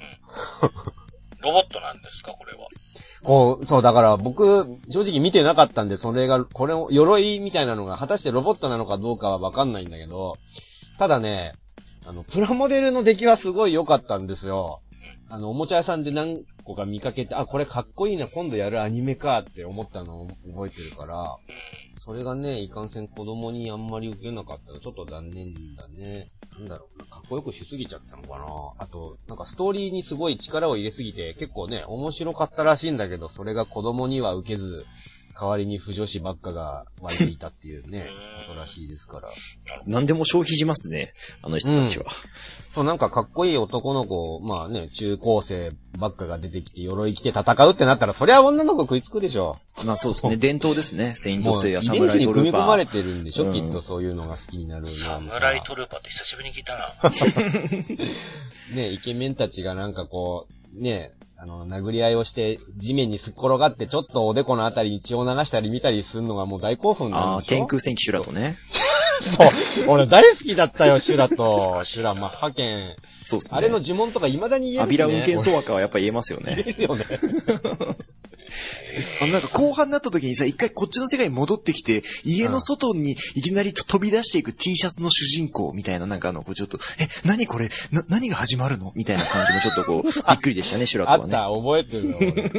[1.42, 2.60] ロボットなんですか、これは。
[3.22, 10.36] こう、そう、だから僕、正直見てなかったんで、それが、これを、鎧みたいなのが、果たしてロボットなのかどうかはわかんないんだけど、
[10.98, 11.52] ただね、
[12.06, 14.80] あの、プラモデルの出来はすごい良かったんですよ。
[15.34, 21.36] あの、おもちゃ屋さんで何個か見かけて、あ、これかっこいいな、今度やるアニメかって思ったのを覚えてるから、
[22.04, 26.28] それがね、いかんせん子供にあんまり受けなかったらちょっと残念だね。
[26.56, 28.44] なんだろうな、かっこよくしすぎちゃったのかな。
[28.78, 34.86] あと、なんかストーリーにすごい力を入れすぎて、結構ね、面白かったらしいんだけど、それが子供には受けず、
[35.38, 38.08] 代わりに不女子ばっかが湧いていたっていうね、
[38.46, 39.28] ことらしいですから。
[39.86, 41.12] 何でも消費しますね。
[41.42, 42.06] あの人たちは。
[42.74, 49.56] そう、なんかかっこいい男の子、まあね、中高生ばっかが出てきて、鎧着て戦うってなったら、そりゃ女の子食いつくでしょ。
[49.84, 50.36] まあそうですね。
[50.38, 51.14] 伝統ですね。
[51.16, 52.62] セイントもう、セイヤ、遺伝サムラ子に組みイトルーパー。
[52.62, 56.94] 込まれてるんでしょ、うんきっとそういうのが好きになるサなムライトルーパーって久しぶりに聞いたな。
[58.74, 61.12] ね、イケメンたちがなんかこう、ね、
[61.44, 67.56] あの、殴り合いをして、地面にすっ転がって、ちょっとおでこのあたりに血を流したり見たりするのがもう大興奮なああ、んでしょ？
[67.56, 68.56] 天空戦記シュラとね。
[69.36, 69.50] そう。
[69.88, 71.84] 俺大好きだったよ、シュラと。
[71.84, 72.96] シュラ、マッハ剣。
[73.26, 73.58] そうですね。
[73.58, 75.04] あれの呪文とか未だに言えるし、ね。
[75.04, 76.62] アビラ運転ソワカはやっぱ言えますよね。
[76.64, 77.04] 言えるよね。
[79.20, 87.70] あのなんか後半になった時にさ、一回こっちの世界に戻ってきて、家の外にいきなり飛び出していく T シャツの主人公みたいな、なんかあの、こうちょっと、え、何これ？
[87.90, 88.92] な、何が始まるの？
[88.94, 91.36] みたいな感じもちょっとこう、 びっくりでしたね、シュラとはね。
[91.36, 92.50] あった、覚えてるよ、俺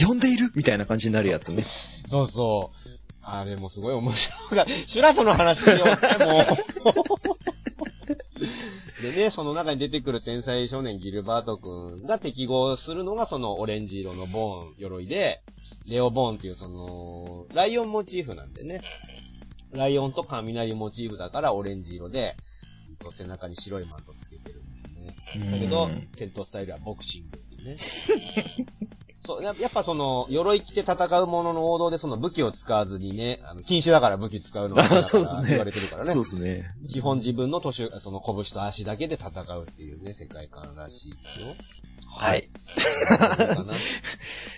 [0.06, 0.50] 呼んでいる？
[0.54, 1.64] みたいな感じになるやつね。
[2.10, 2.88] そうそう。
[3.26, 4.34] あれもすごい面白
[4.64, 4.84] い。
[4.86, 6.44] シュラとの話しようね、もう。
[9.02, 15.42] でね、その中に出てくる天才少年ギルバート君が適合するのがそのオレンジ色のボーン鎧で、
[15.86, 18.80] レオボーンっていうその、ライオンモチーフなんでね。
[19.72, 22.36] ライオンと雷モチーフだからオレンジ色で、
[23.16, 25.50] 背中に白いマントつけてるんだよね。
[25.52, 27.76] だけどうん、戦闘スタイルはボクシングっていうね。
[29.26, 36.12] そう、ややっぱその、鎧着て戦うものの王道でその武器を使わずにね、あの、禁止だから武器使うのがそうですね言われてるからね。
[36.12, 36.64] そうですね。
[36.92, 41.54] 基本自分の年、その拳と足だけで戦うっていうね、世界観らしいですよ。
[42.16, 42.48] はい。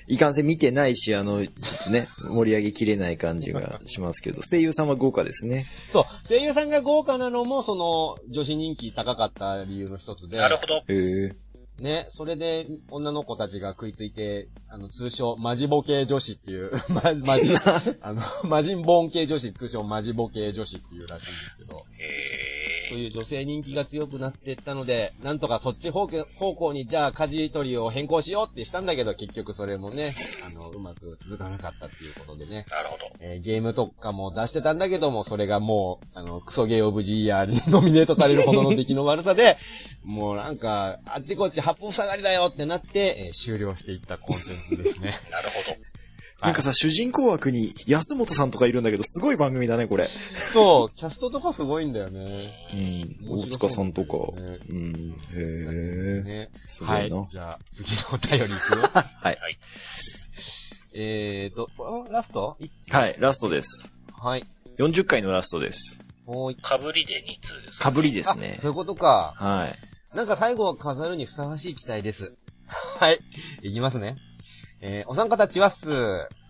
[0.08, 5.66] いかんせん見てないし、あの、ちょっとね、盛り上げきれない感じがしますけど、 声優さんは豪華ですね。
[5.90, 10.36] そう、声優さんが豪華なのも、その、女子人気高かった理由の一つで。
[10.36, 10.76] なるほど。
[10.76, 11.36] へえ。
[11.80, 17.50] ね、それで、女の子たちが食いついて、あの、通称、マジボ系女子っていう、 ま、マジ、
[18.00, 30.14] あの、マジンボーン系女子、通称マジボ系女子っていうらしいんですけど、へそういう女性人気が強くなっていったので、なんとかそっち方向に、じゃあ、舵取りを変更しようってしたんだけど、結局それもね、
[30.46, 33.04] あの、うまく続かなかったっていうことでね、ーなるほど。
[33.20, 39.56] えーゲームとかも出してたんだけども、それがもう、あの、クソゲーオブジーヤーにノミネートされるほどの出来の悪さで、
[40.04, 45.20] もうなんか、あっちこっち八方下がりだよってなって、えー終了していったコンテンツですね。
[45.30, 45.76] なるほど。
[46.42, 50.06] なんかさ、主人公枠に安本さんとかいるんだけど、すごい番組だね、これ。
[50.52, 52.52] そう、キャストとかすごいんだよね。
[52.74, 53.38] うん。
[53.40, 54.38] 大塚さんとか。
[54.42, 55.16] ねうん。
[55.32, 56.22] へえ。
[56.22, 56.50] ね。
[56.76, 57.26] すごはいいな。。
[57.30, 58.82] じゃあ、次のお便りいくよ。
[58.92, 59.38] はい。
[60.94, 61.66] えーと、
[62.08, 62.56] あラスト？
[62.60, 63.90] いはい、ラストです。
[64.22, 64.44] はい。
[64.78, 65.98] 40回のラストです。
[66.26, 68.70] もう一かぶりで2通です、かぶりであすねそう。
[68.70, 69.34] いうことか。
[69.36, 69.78] はい。
[70.16, 72.34] なんか最後は飾るにふさわしい期待です。
[72.98, 73.18] はい。
[73.62, 74.14] いきますね。
[74.80, 75.86] えー、お三方ちはっす。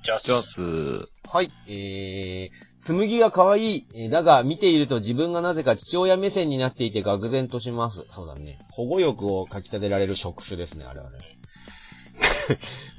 [0.03, 1.49] じゃあ、じゃあ、す、はい。
[1.69, 3.87] えー、紬が可愛い。
[3.95, 8.05] えーだが、見ていると自分がなぜか父親目線になっていて愕然とします。
[8.11, 8.59] そうだね。
[8.73, 11.19] 保護欲をかき立てられる職種ですね、あれはね。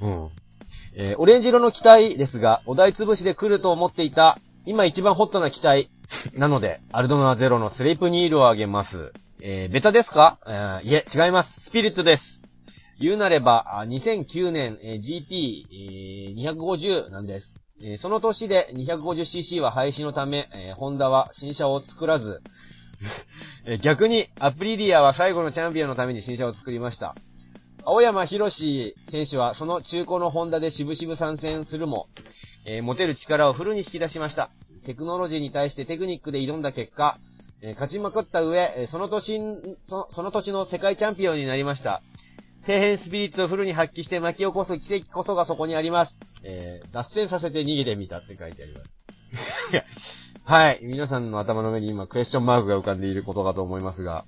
[0.00, 0.30] うん。
[0.94, 5.90] えーオレンジ色の機体ですが、お題潰しで来ると思っていた、今一番ホットな機体。
[6.34, 9.12] なので、アルドナゼロのスレイプニールをあげます。
[9.42, 11.60] えーベタですか、えーいえ、違います。
[11.60, 12.37] スピリットです。
[13.00, 17.54] 言うなれば、2009年、GP250 なんです。
[18.00, 22.42] その年で 250cc は廃止のため、ホンダは新車を作らず、
[23.82, 27.14] 逆にアプリリアは最後のチャンピオンのために新車を作りました。
[27.84, 32.08] 青山博士選手はその中古のホンダで渋々参戦するも、
[32.66, 34.50] え持てる力をフルに引き出しました。
[34.84, 37.18] テクノロジーに対してテクニックで挑んだ結果、
[37.62, 42.02] え勝ちまくった上、その年ん、そその年の世界チャンピオンになりました。
[42.68, 46.18] 底辺スピリッツをフルに発揮して巻き起こす奇跡こそがそこにあります。
[46.42, 48.90] えー、脱線させて逃げてみたって書いてあります。
[50.44, 50.80] はい。
[50.82, 54.26] 皆さんの頭の上に今クエスチョンマークが浮かんでいることかと思いますが。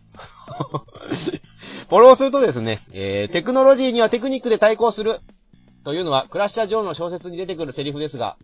[1.91, 5.21] フォローするとですね、えー、テクノロジーにはテクニックで対抗する。
[5.85, 8.37] というのは、クラッシャー・ジョーの小説に出てくるセリフですが、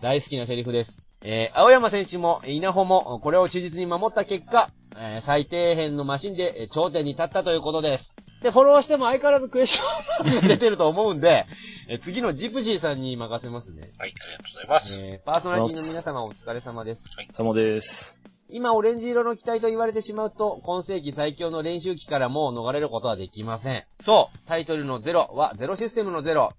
[0.00, 0.98] 大好きなセリフです。
[1.24, 8.14] えー、青山選手も、稲穂も、これを忠実に守った結果、えー、最底辺のマシンでえー頂点に立ったということです。
[8.44, 9.82] で、フォローしても相変わらずクエスチョ
[10.22, 11.46] ンマークが出てると思うんで、
[11.88, 13.90] えー次のジプジーさんに任せますね。
[13.98, 15.00] はい、ありがとうございます。
[15.02, 17.04] えー、パーソナリティの皆様お疲れ様です。
[17.32, 18.18] 様です。
[18.50, 23.84] 今、オレンジ色の機体と言われてしまうと、今世紀最強の練習機からもう逃れることはできません。
[24.04, 26.50] そうタイトルのゼロはゼロシステムのゼロ。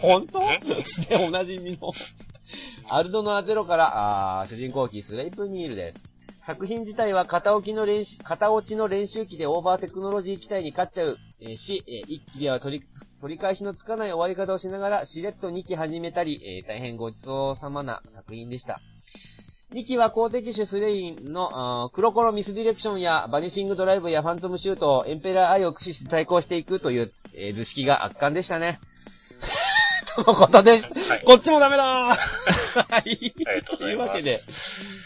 [0.00, 0.40] 本当？
[0.40, 1.92] で、 おなじみの。
[2.88, 6.16] アルドノアゼロから、あー主人公機スレイプニールです。
[6.46, 12.86] 作品自体は片置きの練習、片落ちの練習機でオーバーテクノロジー機体に勝っちゃう、えし、えー一期では取り、
[13.20, 18.80] 取り返しのつかない終わり方をしながら、しれっと2期始めたり、えー大変ごちそうさまな作品でした。
[19.72, 28.78] 2期は公的種スレインのあー黒コロミスディレクションやバニシングドライブやファントムシュートをエンペラー愛を駆使して対抗していくという、えー図式が圧巻でしたね。
[30.16, 30.88] とのことです。
[30.88, 31.22] はい。
[31.24, 32.16] こっちもダメだーはい。
[32.94, 34.40] ありがとうございますというわけで、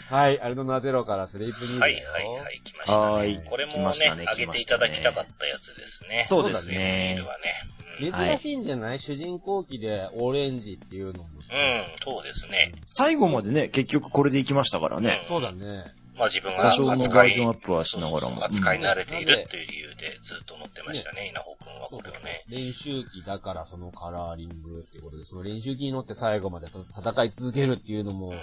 [0.09, 1.79] はい、アルドナゼロからスレイプニール。
[1.79, 3.43] はい、はい、はい、来ましたはいね。
[3.45, 6.23] これも来ましたね、ねあげていただきたかったやつですね。
[6.25, 8.37] そうですメねはね。
[8.37, 11.29] 珍しいんじゃない、主人公機でオレンジっていうのも。
[11.29, 12.71] うん、うん、そうですね。
[12.87, 15.25] 最後までね、結局これで行きましたからね。
[15.27, 15.83] そうだね。
[16.17, 22.43] まあ自分が多少の扱いバージョンアップはしながらもそうそうそう扱い慣れているっていう理由でずっと乗ってましたね、稲穂くんはこれをね。
[22.49, 28.33] 練習機だからそのカラーリングっていうことで、その練習機に乗って最後まで戦い続けるっていうのも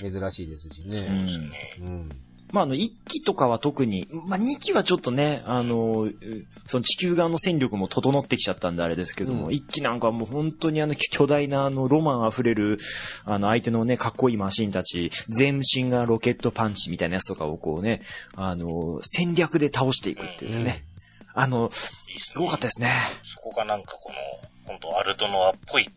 [0.00, 1.00] 珍しいですしうね。
[1.02, 1.74] んそうですね。
[1.80, 2.08] うん。
[2.54, 6.14] まあ、あの、1機とかは特に、まあ、2機はちょっとね、あの、う
[6.66, 12.78] その地球側の戦力も整ってきちゃったんであれですけども、うん1機なんかはもう本当にあの、 巨大なあの、ロマン溢れる、
[13.24, 18.02] あの、相手のね、かっこいいマシンたち、全身がロケットパンチみたいなやつとかをこうね、
[18.36, 20.84] あの、戦略で倒していくっていうですね。
[21.34, 21.72] あの、
[22.18, 22.92] すごかったですね。
[23.22, 24.16] そこがなんかこの、
[24.68, 25.88] 本当アルドノアっぽい、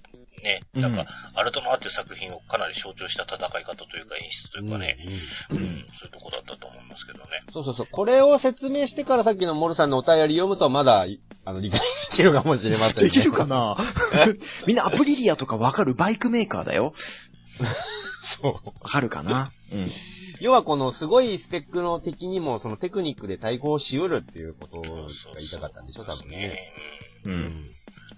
[0.43, 4.97] ね、なんか、アルドノアっていう作品をかなり象徴した戦い方というか演出というかね、
[5.49, 7.25] うんうん、そういうとこだったと思いますけどね。
[7.51, 7.87] そうそうそう。
[7.91, 11.05] これを説明してからさっきのモルさんのお便り読むとまだ、
[11.45, 11.79] あの、理解
[12.11, 13.09] できるかもしれませんね。
[13.09, 13.77] できるかな？
[14.67, 15.95] みんなアプリリアとかわかる？
[15.95, 16.93] バイクメーカーだよ。
[18.41, 18.53] そう。
[18.83, 19.51] わかるかな？
[19.71, 19.91] うん。
[20.39, 26.37] 要はこのすごいスペックの敵にもそのテクニックで対抗しうるっていうことが言いたかったんでしょ、多分ね。
[26.37, 26.73] ね。
[27.25, 27.29] う。
[27.31, 27.47] うんん。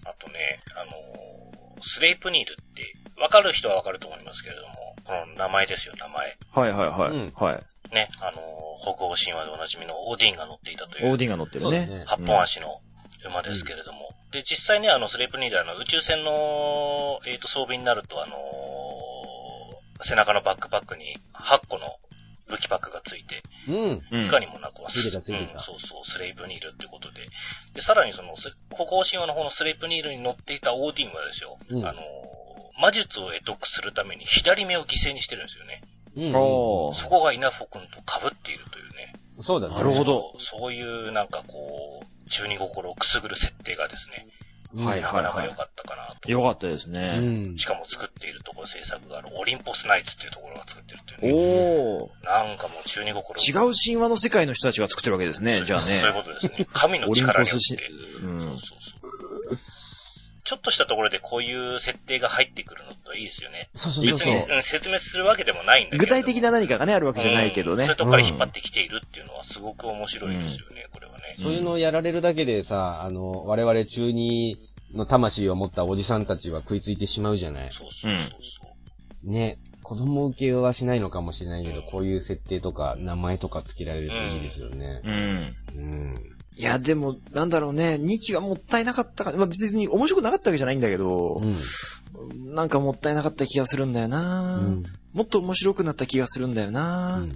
[0.06, 1.39] あとね、あのー
[1.82, 4.74] スレイプニールって、わかる人はわかると思いますけれども、
[5.04, 6.38] この名前ですよ、名前。
[6.52, 7.12] はいはいはい。
[7.12, 7.94] うんはい。
[7.94, 11.86] ね、あのー北欧神話でおなじみのオーディンが乗っていたという、オーディンが乗ってるね。
[11.86, 12.06] そうだね。
[12.08, 12.80] 八本足の
[13.26, 18.40] 馬ですけれども、で、実際ね、あの、スレイプニールあの、宇宙船の、えっ、と、装備になると、あのー
[20.02, 21.88] 背中のバックパックに8個の
[22.50, 24.02] 武器パックがついて、うん。
[24.12, 24.26] うん。
[24.26, 27.22] いかにもなくはついてたついてたうん、そうそう、スレイプニールってことで。
[27.74, 32.04] で、さらにその、ス北欧神話の方のスレイプニールに乗っていたオーディンはですよ、うんあのー
[32.82, 35.82] 魔術を得得するために左目を犠牲にしてるんですよね。
[36.16, 36.32] うん。
[36.32, 39.14] そこが稲穂くんと被っているというね。
[39.42, 39.76] そうだね。
[39.76, 40.74] なるほどそう。
[40.74, 44.39] いうなんかこう、中二心をくすぐる設定がですね、うん
[44.76, 46.30] はいなかなか良かったかなと。
[46.32, 47.18] よかったですうね。
[47.18, 47.58] ん。
[47.58, 51.34] しかも作っているところ制作があるオリンポスナイツっていうところが作ってるっていうね。
[51.34, 52.26] おー。
[52.26, 56.10] なんかもう中二心違う神話の世界の人たちが作ってるわけですね、じゃあねそう。
[56.10, 56.68] いうことですね。
[56.72, 57.58] 神のオリン力によっ。
[57.58, 57.84] ポスして
[58.24, 59.10] うんそうそうそ
[59.52, 59.58] う。
[60.50, 63.70] ちょっとしたところでこういう設定が入ってくるのといいですよね。
[63.76, 66.04] そうそうそう別に、うん説明するわけでもないんだけど。
[66.04, 67.84] 具体的な何かがね、あるわけじゃないけどね。
[67.84, 71.36] うんそういうとこから引っ張ってきているっていうのはすごく面白いですよね、これはね。
[71.38, 74.58] そういうのをやられるだけでさ、あの、我々中二
[74.96, 77.70] の魂を持ったおじさんたちは食いついてしまうじゃない。
[77.72, 78.62] そうそうそうそ
[79.24, 79.30] う。
[79.30, 79.60] ね。
[79.84, 85.02] 子供受けはしないのかもしれないけど、こういう設定とか名前とか付けられるといいですよね。
[85.04, 85.56] うん。
[85.76, 86.16] うん。
[86.60, 91.46] いや、でも、なんだろうね、2期はもったいなかったか、まあ別に面白くなかったわけじゃないんだけどう、
[92.52, 92.54] ん。
[92.54, 94.84] なんかもったいなかった気がするんだよな、うん。
[95.14, 97.32] もっと面白くなった気がするんだよな、うん。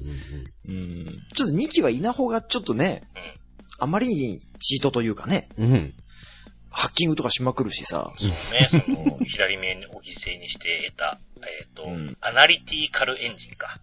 [0.68, 3.44] うんちょっと2期は稲穂がちょっとね、うん
[3.80, 5.72] あまりにチートというかね、うん。
[5.72, 5.94] うん。
[6.70, 13.78] ハッキングとかしまくるしさ、そうね、その、左目を犠牲にして得た、えっ、と、うんアナリティカルエンジンか。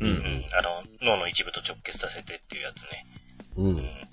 [0.00, 0.44] ううんん。
[0.58, 3.06] あの、脳の一部と直結させてっていうやつね。
[3.56, 3.62] う。
[3.64, 4.08] うんん。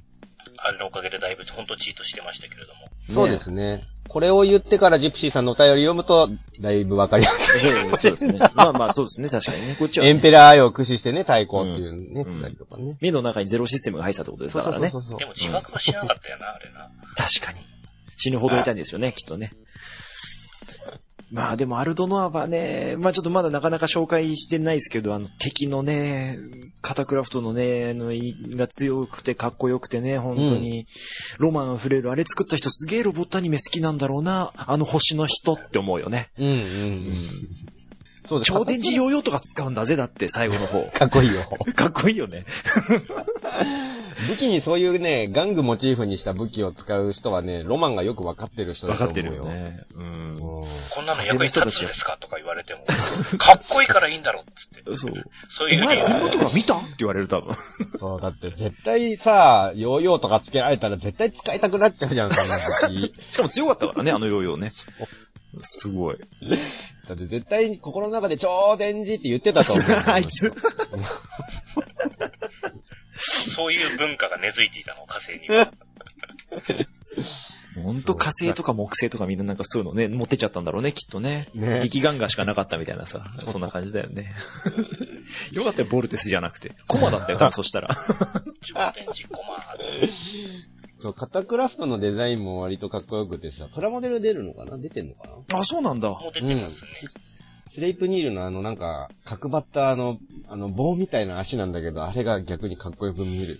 [0.65, 2.87] あれのおかげでだいぶ、ほんとチートしてましたけれども。
[3.13, 3.83] そうですね。
[4.09, 6.27] これを言ってからジプシーさんのお便り読むと、
[6.59, 8.39] だいぶわかりやすそう そうですね。
[8.55, 9.75] まあまあそうですね、確かにね。
[9.77, 9.99] こっちい。
[9.99, 12.97] は、ね、エンペラー愛を駆使してね、対抗っていうね、うんつったりとかね。
[12.99, 14.89] 目の中にゼロシステムが入ってたってことですからね。
[14.89, 15.25] そうそうそうで。
[15.25, 16.89] も自爆はしなかったよな、あれな。
[17.15, 17.59] 確かに。
[18.17, 19.51] 死ぬほど痛いんですよね、きっとね。
[21.31, 26.37] まあでもアルドノアはね、まあちょっとまだなかなか紹介してないですけど、あの敵のね、
[26.85, 30.85] カタクラフトのね、の意が強くてかっこよくてね、本当に、
[31.39, 36.29] ロマン溢れる、あれ作った人すげえロボットアニメ好きなんだろうな、あの星の人って思うよね。
[36.37, 36.65] うんうんうん。
[38.25, 38.51] そうです。
[38.51, 40.83] 超電磁ヨーヨーとか使うんだぜ、だって最後の方。
[40.91, 41.47] かっこいいよ。
[41.75, 42.45] かっこいいよね。
[44.27, 49.41] 武器にそういうね、玩具モチーフにした武器を使う人はね、ロマンがよくわかってる人だわかと思うよ。
[49.41, 49.79] ってるよね。
[49.95, 50.05] うん。
[50.05, 50.37] うん。
[50.89, 52.85] こんなの役に立つんですかとか言われても、
[53.37, 54.97] かっこいいからいいんだろっつって。
[54.97, 55.13] そう。
[55.49, 57.55] そういうふうにお前こんなとこ見たって言われる多分。
[57.99, 63.13] そう、だって絶対さ、ヨーヨーとかつけられたら絶対使いたくなっちゃうじゃん、そんな武器。
[63.31, 64.71] しかも強かったからね、あのヨーヨーね。
[65.61, 66.17] すごい。
[67.07, 69.85] だって絶対に心の中で超電磁って言ってたと思う。
[70.05, 70.51] あいつ。
[73.47, 75.71] そういう文化が根付いていたの、火星には。
[77.81, 81.49] ほんと火星とか木星とかみんななんかそういうのね、持ってっちゃったんだろうね、きっとね。
[81.53, 84.29] ね力眼がしかなかったみたいなさ、そんな感じだよね。
[85.51, 86.71] よかったよ、ボルテスじゃなくて。
[86.87, 88.05] コマだったよ、多分そしたら。
[88.61, 90.09] 超電磁コマーって。
[91.05, 96.09] そう、カタクラフトのデザインも割とかっこよくてさ、プラモデル出るのかな出てんのかなあ、そうなんだ。
[96.09, 96.89] もう出てますね。
[97.71, 103.59] スレイプニールのあのなんか、角張ったあの、あの棒みたいな足なんだけど、あれが逆にかっこよく見える。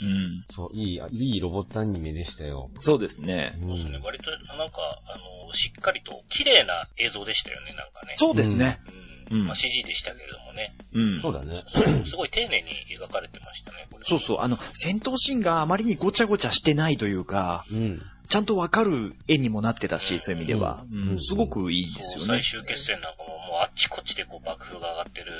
[0.00, 0.14] うんうん。
[0.14, 0.44] うん。
[0.54, 2.70] そう、いい、いいロボットアニメでしたよ。
[2.80, 3.52] そうですね。
[3.56, 4.00] うんそうですね。
[4.04, 4.76] 割と、なんか、
[5.12, 8.14] あの、しっかりと綺麗な映像でしたよね、なんかね。
[8.16, 8.78] そうですね。
[8.86, 8.99] うん。
[9.30, 10.74] うんまあ CG でしたけれどもね。
[10.92, 11.20] うん。
[11.20, 11.62] そうだね。
[12.04, 14.04] すごい丁寧に描かれてましたね、これ。
[14.08, 14.38] そうそう。
[14.40, 18.02] あの、戦闘シーンがあまりにごちゃごちゃしてないというか、うん。
[18.28, 20.84] ちゃんとわかる絵にもなってたし、そういう意味では。
[20.90, 22.26] ううんん、すごくいいですよね。
[22.26, 25.32] 最終決戦なんかも、もうあっちこっちでこう爆風が上がってる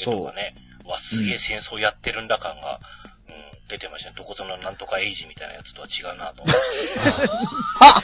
[0.00, 0.54] 絵とかね。
[0.84, 2.80] わ、すげえ戦争やってるんだ感が、
[3.28, 4.16] うん、出てましたね。
[4.16, 7.28] どこぞのなんとかエイジみたいなやつとは違うなと思いましたね。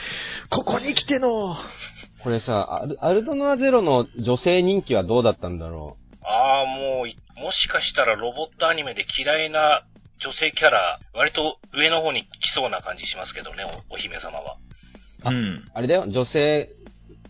[0.49, 1.57] ここに来ての、
[2.23, 9.83] これさ、アルアルドノアゼロの女性人気はどうだったんだろああ、もうい、もしかしたらロボットアニメで嫌いな
[10.19, 14.55] 女性キャラ、割と上の方に来そうな感じしますけどね、おお姫様は。
[15.25, 15.35] うん。
[15.55, 16.69] うあれだよ、女性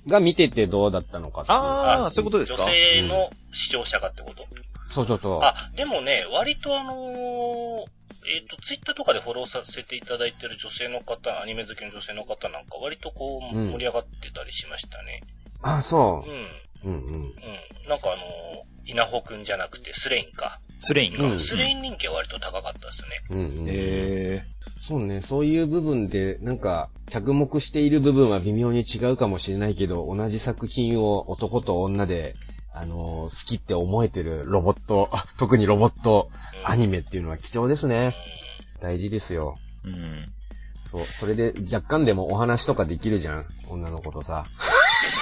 [0.07, 1.57] が見ててどうだったのかっていう。
[1.57, 2.61] ああ、そういうことですか？
[2.63, 4.45] 女性の視聴者がってこと、
[4.93, 5.39] そうそうそう。
[5.41, 7.85] あ、でもね、割とあのー
[8.25, 15.21] えっ、と、ツイッターとかでフォローさせていただいてる女性の方、アニメ好きの女性の方なんか割とこう、うん盛り上がってたりしましたね。
[15.61, 16.23] あ、そ
[16.83, 16.91] うん。
[16.91, 16.99] うん。
[16.99, 17.05] う。
[17.05, 17.33] うんうん。
[17.89, 20.59] なんかあのー、稲穂くんじゃなくてスレインか。
[20.81, 21.23] スレインか。
[21.23, 23.09] うんスレイン人気は割と高かったですね。
[23.29, 23.65] うんうん。
[23.69, 24.43] え
[24.87, 32.33] そうね、そういう部分で、なんか、着目している部分は微妙に違うかもしれないけど、同じ作品を男と女で、
[32.73, 38.15] あのー好きって思えてるロボット、あ特にロボットうんアニメっていうのは貴重ですうんね。
[38.81, 39.55] 大事ですよ。
[39.85, 39.87] ー。
[39.87, 40.25] うん。
[40.91, 44.45] そう、それで若干でもお話とかできるじゃん女の子とさ。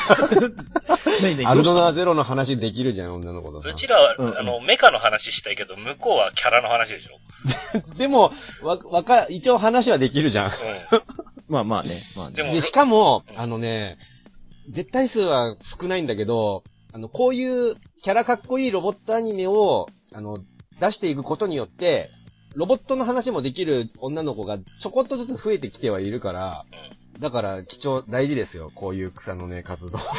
[1.21, 3.73] 何アルドナー々ゼロの話できるじゃん女の子とさう。
[3.75, 7.19] ちらは、うんうんあの、メカの話したいけど、向こうはキャラの話でしょ。
[7.97, 8.31] でも、
[8.61, 10.49] わ、わか、一応話はできるじゃん。
[10.49, 10.51] う
[11.47, 12.03] まあまあね。
[12.15, 13.97] まあねでもで、しかも、あのね、
[14.69, 16.63] 絶対数は少ないんだけど、
[16.93, 20.37] あの、こういうキャラかっこいいロボットアニメを、あの、
[20.81, 22.09] 出していくことによって、
[22.55, 26.65] ロボットの話もできる女の子がちょこっとずつ増えてきてはいるから、
[27.19, 28.71] だから貴重、大事ですよ。
[28.73, 29.99] こういう草のね、活動。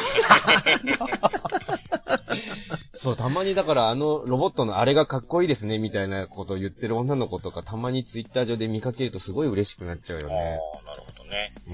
[2.95, 10.29] そう、たまにだからあのロボットのあれがかっこいいですね、みたいなことを言ってる女の子とかたまにツイッター上で見かけるとすごい嬉しくなっちゃうよん。
[10.29, 10.59] ね。
[10.75, 11.51] ああ、なるほどね。
[11.67, 11.71] う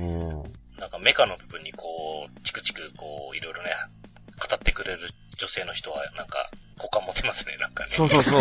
[0.78, 0.80] ん。
[0.80, 3.70] なんかメカの部分にこう、チクチクこう、いろいろね、
[4.50, 6.50] 語ってくれる女性の人は、なんか、
[6.80, 7.92] 好感持てますね、なんかね。
[7.98, 8.40] そうそうそ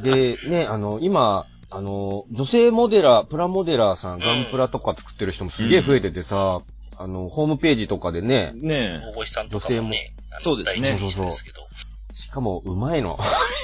[0.00, 0.02] う。
[0.02, 6.60] で、ね、 あの、今、あの、女性モデラー、プラモデラーさん、ガンプラとか作ってる人もすげえ増えててさ、
[6.98, 11.66] あの、ホームページとかでね、ね大越さんとかもね、そうですね第一人者ですけど。
[12.12, 13.18] しかも、うまいの。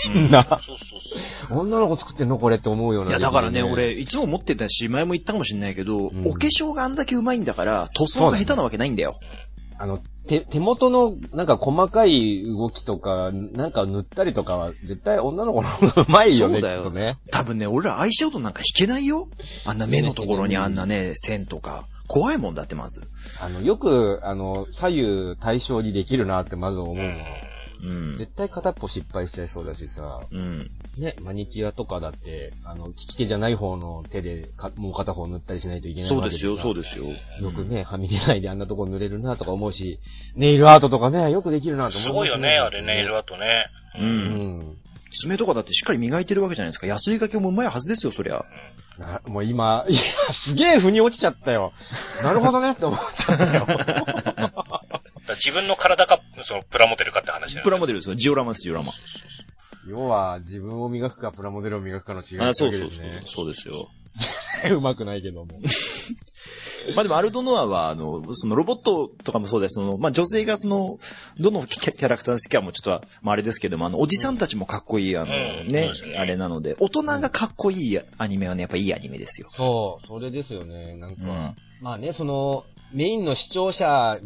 [0.05, 0.09] え。
[0.11, 1.59] み んな、そうそうそう。
[1.59, 3.11] 女の子作ってんのこれって思うような。
[3.11, 9.19] いや、だからね、俺、、いつも思ってたし、前も言ったかもしれないけど、んお化粧があんだけうまいんだから、塗装が下手なわけないんだよ。
[9.79, 17.19] あの、手、手元の、なんか細かい動きとか、なんか塗ったりとかは、絶対女の子の方が うまいよね、きそうだよっとね。
[17.31, 19.29] 多分ね、俺らアイシャドウなんか引けないよ。
[19.65, 21.87] あんな目のところにあんなね、線とか。
[22.09, 23.01] 怖いもんだって、まず。
[23.41, 27.03] あの、よく、あの、左右対称にできるなってまず思うの。
[27.85, 28.15] うん。
[28.15, 30.21] 絶対片っぽ失敗しちゃいそうだしさ。
[30.31, 30.71] うん。
[30.99, 36.43] ね、マニキュアとかだって、あの、利き手じゃない方の手でか、もう片方塗ったりしないといけないわけでさ。
[36.43, 37.49] そうですよ、そうですよ。
[37.49, 39.99] よくね、はみ出ないであんなとこ塗れるなとか思うし、
[40.37, 43.67] ネイルアートとかね、よくできるなと思すごいよね、あれね、色ア々とね。
[43.99, 44.03] う。
[44.03, 44.77] うんん。
[45.21, 46.87] 爪とかだってしっかり磨いてるわけじゃないですか。
[46.87, 48.45] 安い掛けもうまいはずですよ、そりゃ。
[48.99, 51.73] なもう今、いや、すげえ腑に落ちちゃったよ。
[52.23, 53.67] なるほどねって思っちゃったよ。
[55.37, 58.15] 自分の体か、そのプラモデルかって話だよねプラモデルですよ。
[58.15, 58.93] ジオラマです、ジオラマ。
[59.89, 63.23] 要は、自分を磨くかプラモデルを磨くかの違いあ、だそうそうそうけですね。。
[63.35, 63.89] そうですよ。
[64.71, 65.49] うまくないけども。
[66.95, 69.75] まあでも、アルドノアは、あの、そのロボットとかもそうです。
[69.75, 70.99] その、まあ女性がその、
[71.39, 79.49] どのキャラクター好きかもちょっと、まああれですけども、あの、おじさんたちもかっこいい、あの、うんねあれなので、大人がかっこいいアニメはね、やっぱいいアニメですよ。
[79.57, 80.97] そう、それですよね。
[80.97, 81.55] なんか、うん。
[81.81, 84.19] まあね、その、メインの視聴者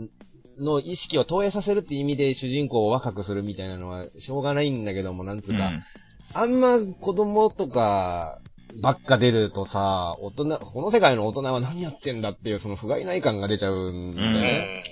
[0.59, 5.73] の意識を投影させるって意味で主人公を若くするみたいなのはしょうがないんだけども、なんつうか、
[6.35, 8.39] あんま子供とか
[8.83, 14.33] ばっか出るとさ、大人、この世界の大人は何やってんだっていうその不甲斐ない感が出ちゃうんだようん。
[14.35, 14.85] ね。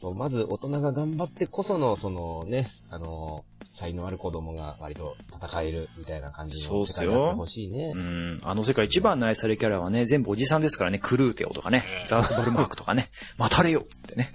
[0.00, 3.44] そう、まず大人が頑張ってこその、そのね、あの、
[3.82, 7.98] 才能ある子供が割と戦えるみたいな感じの世界になってほしいねう。
[7.98, 8.40] ん。
[8.44, 14.32] あの世界一番の愛されキャラはね、全部おじさんですからね、クルーテオとかね、ザースボルマークとかね、 待たれよっつってね。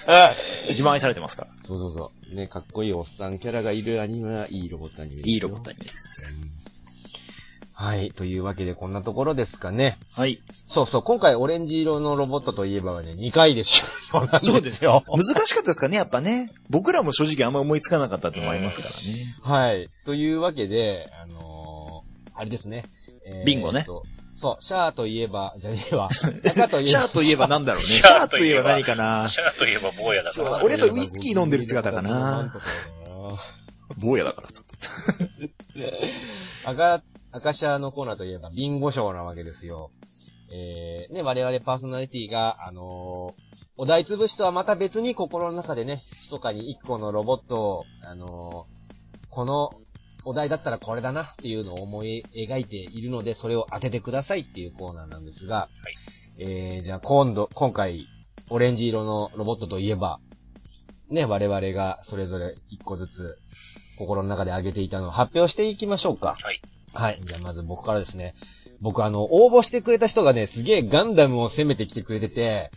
[0.70, 1.50] 一番愛されてますから。
[1.64, 2.34] そうそうそう。
[2.34, 6.34] ね、かっこいいおっさんキャラがいるアニメはいいロボットアニメですよいいロボットアニメです。
[7.80, 8.10] はい。
[8.10, 10.00] というわけでこんなところですかね。
[10.10, 10.42] はい。
[10.66, 11.02] そうそう。
[11.04, 14.28] 今回オレンジ色のロボットといえばね、2回ですよ。
[14.38, 15.04] そうですよ。
[15.06, 16.50] 難しかったですかね、やっぱね。
[16.70, 18.96] 僕らも正直あんま思いつかなかったってのもありますからね。
[19.42, 19.88] はい。
[20.04, 22.84] というわけで、あのー、あれですね。
[23.24, 24.02] えービンゴねえっと
[24.34, 26.08] そう、シャアといえば、じゃねえわ。
[26.10, 26.88] 赤といえば。
[26.88, 27.86] シャーといえばなんだろうね。
[27.86, 29.28] シシャャーといえば何かな。
[29.28, 30.60] シャアといえば坊やだからさ。
[30.64, 32.52] 俺やっぱウイスキー飲んでる姿かな。
[33.98, 34.62] 坊やだからさ。
[37.30, 39.90] 赤、赤シャアのコーナーといえば、ビンゴ賞なわけですよ。
[40.52, 46.02] えー、ね、我々パーソナリティが、あのーお題潰しとはまた別に心の中でね、
[46.32, 48.78] 密かに一個のロボットを、あのー
[49.30, 49.70] この
[50.24, 55.68] お題だったらこれだなっていうのを思い描いているので、それを当ててくださいっていうコーナーなんですが、
[56.38, 58.06] えー、じゃあ今度、今回、
[58.50, 60.18] オレンジ色のロボットといえば、
[61.08, 63.38] ね、我々がそれぞれ一個ずつ
[63.96, 66.36] 心の中で挙げていたのを発表していきましょうか。
[66.40, 66.60] はい。
[66.92, 67.20] はい。
[67.24, 68.34] じゃあまず僕からですね。
[68.80, 72.70] 僕あの、応募してくれた人がね、すげえガンダムを攻めてきてくれてて、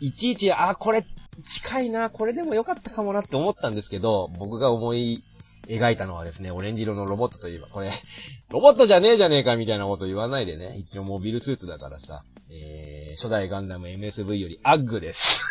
[0.00, 1.04] いちいち、あ、これ
[1.46, 5.22] 近いな、これでもよかったかもなって思ったんですけど、僕が思い
[5.68, 7.92] 描いたのはですね、オレンジ色のロボットといえば、これ、
[8.50, 15.44] ロボットじゃねえじゃねえかみたいなこと言わないでね、一応モビルスーツだからさ、えー、初代ガンダム MSV よりアッグです。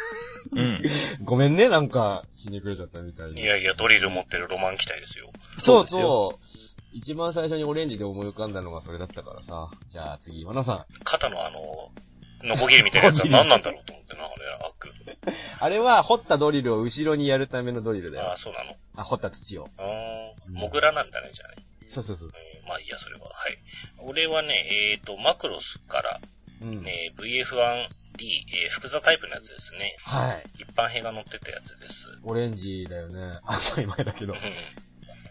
[0.51, 0.82] うん。
[1.24, 3.41] ごめんね、なんか、ひねくれちゃったみたいに。
[3.41, 5.32] いやいや、ドリル持ってるロマン機体ですよ。
[5.57, 6.62] そうそう。
[6.94, 9.70] 一番最初にオレンジで思い浮かんだのがそれだったからさ。
[9.89, 10.86] じゃあ次、岩名さん。
[11.04, 11.91] 肩のあの、
[12.44, 14.94] ノコギリみたいなやつは 何なんだろうと思ってな、あれ、アック。
[15.60, 18.38] あれは、掘ったドリルを後ろにやるためのドリルだよああ、。
[18.38, 18.76] そうなの。
[18.96, 19.68] あ、掘った土を。
[19.78, 21.66] あーモグラなんだね、じゃあね。
[21.94, 22.28] そうそうそう。
[22.28, 22.34] うん
[22.68, 23.30] まあいいや、それは。
[23.34, 23.58] はい。
[24.08, 24.54] 俺はね、
[24.91, 26.22] えっ、と、マクロスから、
[26.62, 26.88] うん。
[26.88, 27.88] えー VF1D、
[28.64, 29.98] えー複座タイプのやつですね。
[30.04, 30.44] はい。
[30.60, 32.08] 一般兵が乗ってたやつです。
[32.24, 33.39] オレンジだよね。
[33.44, 34.39] あ、 当たり前だけどうん。。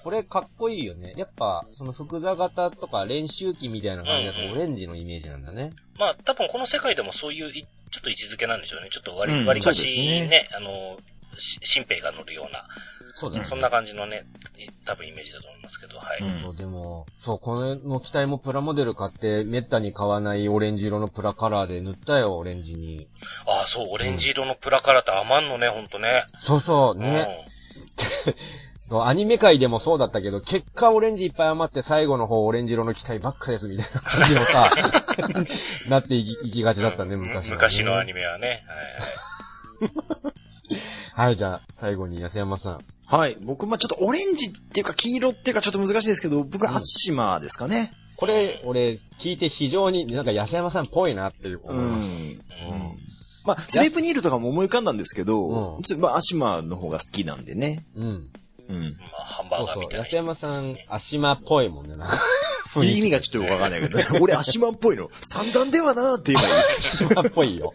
[0.02, 1.12] これかっこいいよね。
[1.16, 5.70] やっぱ、その複座型とか練習機みたいな感じだうんうんとオレンジのイメージなんだね。
[5.98, 8.88] まあ、多分この世界でもそういうい、ちょっと位置づけなんでしょうね。
[8.90, 10.98] ちょっと割り、うん割りかしそうですねねあの、
[11.38, 12.66] し新兵が乗るような、
[13.14, 13.44] そうだね。
[13.44, 14.24] そんな感じのね、
[14.56, 16.20] い多分イメージだと思いますけど、はい。
[16.20, 23.06] うんそう、でも、そう、この機体もプラモデル買って、めったに買わないオレンジ色のプラカラーで塗ったよ、オレンジに。
[23.46, 26.24] ああ、そう、オレンジ色のプラカラーって余んのね、ほんとね。
[26.46, 27.26] そうそう、ね。
[28.92, 34.70] そう、アニメ界でもそうだったけど、結果オレンジいっぱい余って最後の方オレンジ色の機体ばっかですみたいな感じのさ、
[35.88, 38.62] なっていきいきがちだったね、うん昔はね、昔のアニメはね。
[41.14, 42.80] はい、じゃあ、最後に安山さん。
[43.06, 43.38] はい。
[43.40, 47.92] 僕、まあちょっとオレンジっていうか黄色っていうかちょっと難しいですけど、僕はアッシマーですかね。
[48.16, 52.12] これ、俺、聞いて非常になんか安山さんっぽいなっていう思いましん。
[52.12, 52.22] はい。
[52.24, 52.96] うん
[53.44, 53.48] た。
[53.48, 57.86] まあ、スレープニールとかも思い浮かんだんですけど、うんまあ、アシマの方が好きなんでね。
[57.96, 58.30] うん。
[58.68, 58.76] うん。
[58.76, 58.82] うん。
[58.82, 58.88] ま
[59.18, 59.76] あ、ハンバそうそう。
[59.76, 62.22] ーガーみたいな安山さん、足間っぽいもんね、なんか。
[62.82, 65.10] 意味がちょっとよくわかんないけど、ね、俺アシマっぽいの。
[65.20, 66.64] 三段ではなーって言えばいい。
[66.78, 67.70] 足間っぽいよ。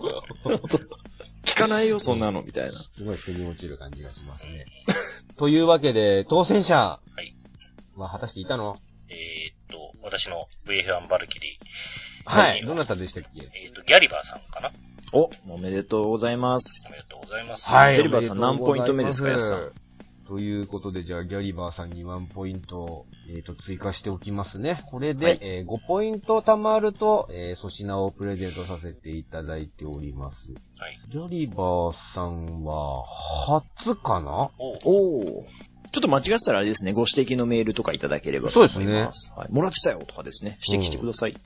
[1.46, 2.72] 聞かないよ、そんなの、みたいな。
[2.72, 4.66] すごい腑に落ちる感じがしますね。
[5.38, 7.36] というわけで、当選者はい。
[7.96, 8.78] は果たしていたの？
[9.10, 12.66] えーっと、私の VF1 バルキリー、はい。
[12.66, 13.48] どなたでしたっけ？
[13.54, 14.72] えーっと、ギャリバーさんかな
[15.14, 16.92] お、おめでとうございますお。
[16.92, 17.70] めでとうございます。
[17.70, 17.96] はい。
[17.96, 19.87] ギャリバーさん何ポイント目ですか安ます
[20.28, 24.84] ということで、じゃあ、ギャリバーさんに1ポイント、えっ、と、追加しておきますね。
[24.88, 30.52] これで、はいえー5ポイント貯まると、えー粗品をプレゼントさせていただいております。
[30.78, 31.00] はい。
[31.10, 33.06] ギャリバーさんは、
[33.64, 34.52] 初かな？
[34.60, 35.68] おうおー。
[35.92, 39.36] ちょっと間違ってたらあれですね、ご指摘のメールとかいただければとそう思いですね。
[39.36, 39.52] はい。
[39.52, 41.34] もらってたよとかですね、指摘してください。
[41.34, 41.40] ギ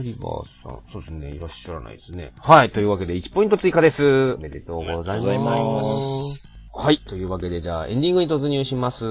[0.00, 2.32] ャリバーさん、そうですね、いらっしゃらないですね。
[2.38, 4.34] はい、というわけで1ポイント追加です。
[4.34, 6.55] おめでとうございます。
[6.78, 9.02] はい、というわけで、じゃあ、エンディングに突入します。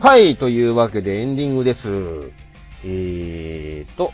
[0.00, 2.32] はい、というわけでエンディングです。
[2.84, 4.12] えーと、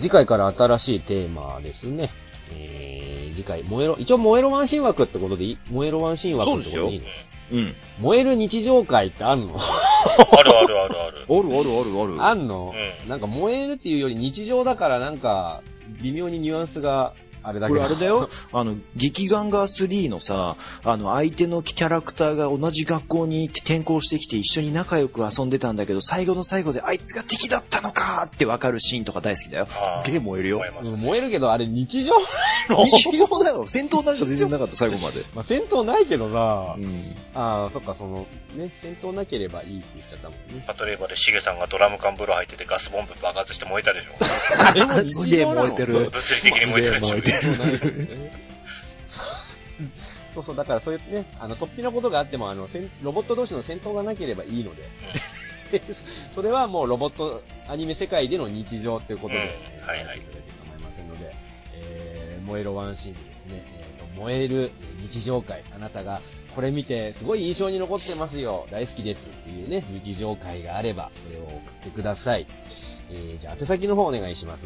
[0.00, 2.10] 次回から新しいテーマですね。
[2.50, 2.97] えー、
[3.38, 5.58] 次回、燃えろ、一応燃えろワンシーン枠ってことでいい？
[5.70, 7.04] 燃えろワンシーン枠ってことでいいの？
[7.52, 7.74] うん。
[8.00, 9.54] 燃える日常会ってあんの？
[9.56, 11.18] あるあるあるある。
[11.30, 12.22] あるあるあるある。
[12.22, 15.62] あんの、うんなんか燃えるっていうより日常だからなんか、
[16.02, 17.80] 微妙にニュアンスがあれだけど。
[17.80, 18.28] これあれだよ。
[18.52, 29.68] あの、激ガンガー3のさ、あの、相手のキャラクターが同じ学校に転校してきて一緒に仲良く遊んでたんだけど、最後の最後であいつが敵だったのかってわかるシーンとか大好きだよ。
[30.04, 30.70] すげえ燃えるよ思い。
[30.70, 32.12] ますうん燃えるけどあれ日常
[32.68, 33.64] 日常だよ。
[33.66, 35.24] 戦闘なんか全然なかった、最後まで。
[35.34, 37.16] まあ、戦闘ないけどな、うん。
[37.34, 40.64] ああ、そっか、その、ね、戦闘なければいいって言っちゃったもんね。
[40.66, 44.64] パトレーバーでシゲさんがドラム缶風呂入っててガスボンベ爆発して燃えたでしょ。
[44.64, 46.10] あれもすげえ燃えてる。
[46.10, 47.16] 物理的に燃えてるでしょ。
[47.30, 48.28] て
[50.34, 54.82] そうそう、だからそういうね、あの、突飛なことがあっても、あの、戦ロボット同士の戦闘がなければいいので。
[56.34, 59.40] それはもうロボットアニメ世界での日常っていうことで、
[59.82, 61.34] うんはいはいいただけ構いませんので、
[61.74, 64.70] えー、燃えるワンシーンでですね、えーと、燃える
[65.10, 66.22] 日常会、あなたが
[66.54, 72.46] これ見てすごい印象に残ってますよ、大好きですっていうね、日常会があれば、それを送ってください。
[73.10, 74.64] えー、じゃあ、宛先の方お願いします。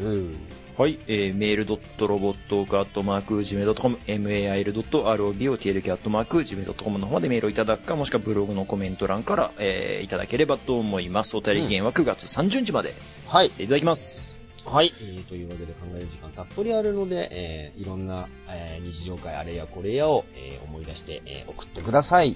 [0.75, 11.37] はい、えー、メールドットロボットークアットマーク Gmail.com、mail.robotk アットマーク Gmail.com の方までメールをいただくか、もしくはブログのコメント欄から、えー、いただければと思います。
[11.37, 12.95] お便り期限は9月30日まで
[13.27, 13.57] はいし。
[13.57, 14.33] ていただきます。
[14.65, 14.91] はい。
[14.99, 22.35] えー、というわけで考える時間たっぷりあるので、えー、いろんな、えー、日常会あれやこれやを、えー、思い出して、えー、送ってください。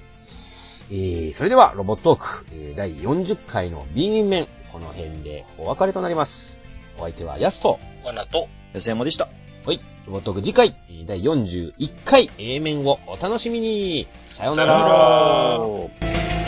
[0.92, 6.57] えー、それでは、ロボットーク、えー、第40回の B 面、この辺でお別れとなります。
[6.98, 7.80] お相手はヤスト。
[8.06, 9.28] 罠と、安山でした。
[9.66, 9.80] はい。
[10.06, 14.08] ロボットーク次回、えー第41回 A 面をお楽しみに。
[14.38, 16.08] さようなさようなら
[16.42, 16.47] ら。